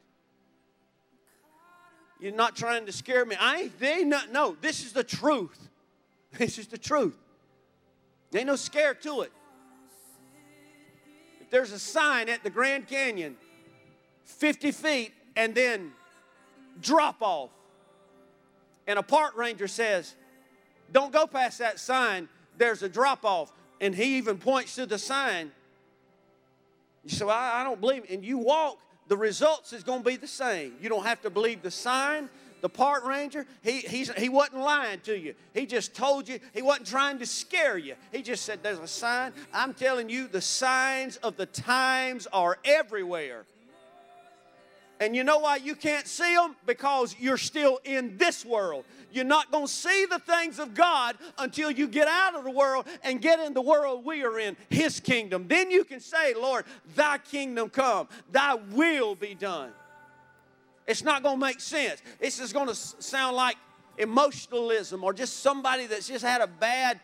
You're 2.20 2.34
not 2.34 2.56
trying 2.56 2.88
to 2.88 2.92
scare 2.92 3.26
me. 3.26 3.36
I 3.40 3.62
ain't, 3.62 3.80
they 3.80 4.04
not, 4.04 4.32
no, 4.32 4.58
this 4.60 4.86
is 4.86 4.94
the 4.94 5.04
truth. 5.04 5.58
This 6.38 6.60
is 6.60 6.68
the 6.68 6.78
truth. 6.78 7.18
Ain't 8.36 8.48
no 8.48 8.58
scare 8.58 8.94
to 8.94 9.22
it 9.22 9.32
there's 11.50 11.72
a 11.72 11.80
sign 11.80 12.30
at 12.30 12.44
the 12.44 12.50
Grand 12.50 12.88
Canyon 12.88 13.38
50 14.26 14.72
feet 14.72 15.14
and 15.36 15.56
then 15.56 15.92
drop 16.82 17.18
off. 17.22 17.50
And 18.86 18.98
a 19.00 19.04
park 19.04 19.38
ranger 19.38 19.68
says, 19.68 20.16
Don't 20.92 21.12
go 21.12 21.28
past 21.28 21.60
that 21.60 21.80
sign, 21.80 22.30
there's 22.58 22.84
a 22.84 22.90
drop 22.90 23.26
off. 23.26 23.52
And 23.80 23.94
he 23.94 24.18
even 24.18 24.38
points 24.38 24.76
to 24.76 24.86
the 24.86 24.98
sign. 24.98 25.52
You 27.04 27.12
say, 27.12 27.26
I, 27.26 27.64
don't 27.64 27.80
believe. 27.80 28.06
And 28.10 28.26
you 28.26 28.40
walk, 28.40 28.80
the 29.08 29.16
results 29.16 29.72
is 29.72 29.84
going 29.84 30.04
to 30.04 30.10
be 30.10 30.16
the 30.16 30.28
same. 30.28 30.74
You 30.82 30.90
don't 30.90 31.06
have 31.06 31.22
to 31.22 31.30
believe 31.30 31.62
the 31.62 31.72
sign, 31.72 32.30
the 32.62 32.70
park 32.70 33.06
ranger, 33.06 33.46
he, 33.62 33.80
he's, 33.80 34.12
he 34.14 34.30
wasn't 34.30 34.62
lying 34.62 35.00
to 35.02 35.18
you. 35.18 35.36
He 35.54 35.66
just 35.66 35.96
told 35.96 36.28
you, 36.28 36.40
he 36.54 36.62
wasn't 36.62 36.88
trying 36.88 37.20
to 37.20 37.26
scare 37.26 37.78
you. 37.78 37.96
He 38.12 38.22
just 38.22 38.46
said, 38.46 38.64
There's 38.64 38.80
a 38.80 38.88
sign. 38.88 39.34
I'm 39.54 39.74
telling 39.74 40.10
you, 40.10 40.28
the 40.28 40.42
signs 40.42 41.18
of 41.18 41.38
the 41.38 41.46
times 41.46 42.28
are 42.34 42.58
everywhere. 42.66 43.46
And 45.00 45.16
you 45.16 45.24
know 45.24 45.38
why 45.40 45.58
you 45.58 45.76
can't 45.76 46.08
see 46.08 46.36
them? 46.36 46.56
Because 46.66 47.16
you're 47.20 47.38
still 47.38 47.80
in 47.84 48.18
this 48.18 48.44
world. 48.44 48.84
You're 49.12 49.26
not 49.26 49.52
going 49.52 49.68
to 49.68 49.72
see 49.72 50.06
the 50.10 50.20
things 50.20 50.60
of 50.60 50.74
God 50.74 51.18
until 51.38 51.70
you 51.72 51.88
get 51.88 52.08
out 52.08 52.36
of 52.36 52.44
the 52.44 52.52
world 52.52 52.88
and 53.04 53.22
get 53.22 53.40
in 53.40 53.54
the 53.54 53.62
world 53.62 54.04
we 54.04 54.24
are 54.24 54.40
in, 54.40 54.58
His 54.70 55.00
kingdom. 55.00 55.48
Then 55.48 55.70
you 55.70 55.84
can 55.84 56.00
say, 56.00 56.34
Lord, 56.34 56.66
thy 56.96 57.20
kingdom 57.20 57.70
come, 57.70 58.08
thy 58.32 58.56
will 58.56 59.16
be 59.16 59.36
done. 59.36 59.72
It's 60.88 61.04
not 61.04 61.22
going 61.22 61.36
to 61.36 61.46
make 61.46 61.60
sense. 61.60 62.02
It's 62.20 62.38
just 62.38 62.54
going 62.54 62.68
to 62.68 62.76
sound 62.76 63.36
like 63.36 63.58
emotionalism 63.98 65.04
or 65.04 65.14
just 65.14 65.42
somebody 65.42 65.86
that's 65.88 66.08
just 66.08 66.24
had 66.24 66.42
a 66.42 66.48
bad 66.48 67.00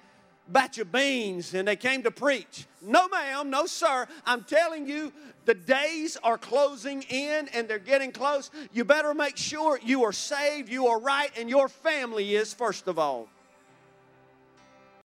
batch 0.48 0.78
of 0.78 0.92
beans 0.92 1.54
and 1.54 1.68
they 1.68 1.76
came 1.76 2.04
to 2.04 2.12
preach. 2.12 2.66
No, 2.82 3.08
ma'am, 3.08 3.50
no, 3.50 3.66
sir. 3.66 4.08
I'm 4.26 4.44
telling 4.44 4.88
you, 4.88 5.12
the 5.46 5.54
days 5.54 6.18
are 6.24 6.38
closing 6.38 7.04
in 7.04 7.50
and 7.54 7.68
they're 7.68 7.80
getting 7.80 8.12
close. 8.12 8.50
You 8.72 8.86
better 8.86 9.14
make 9.14 9.38
sure 9.38 9.80
you 9.84 10.04
are 10.04 10.14
saved, 10.14 10.70
you 10.70 10.88
are 10.88 11.00
right, 11.00 11.32
and 11.38 11.50
your 11.50 11.68
family 11.68 12.36
is, 12.36 12.54
first 12.54 12.88
of 12.88 12.98
all. 12.98 13.28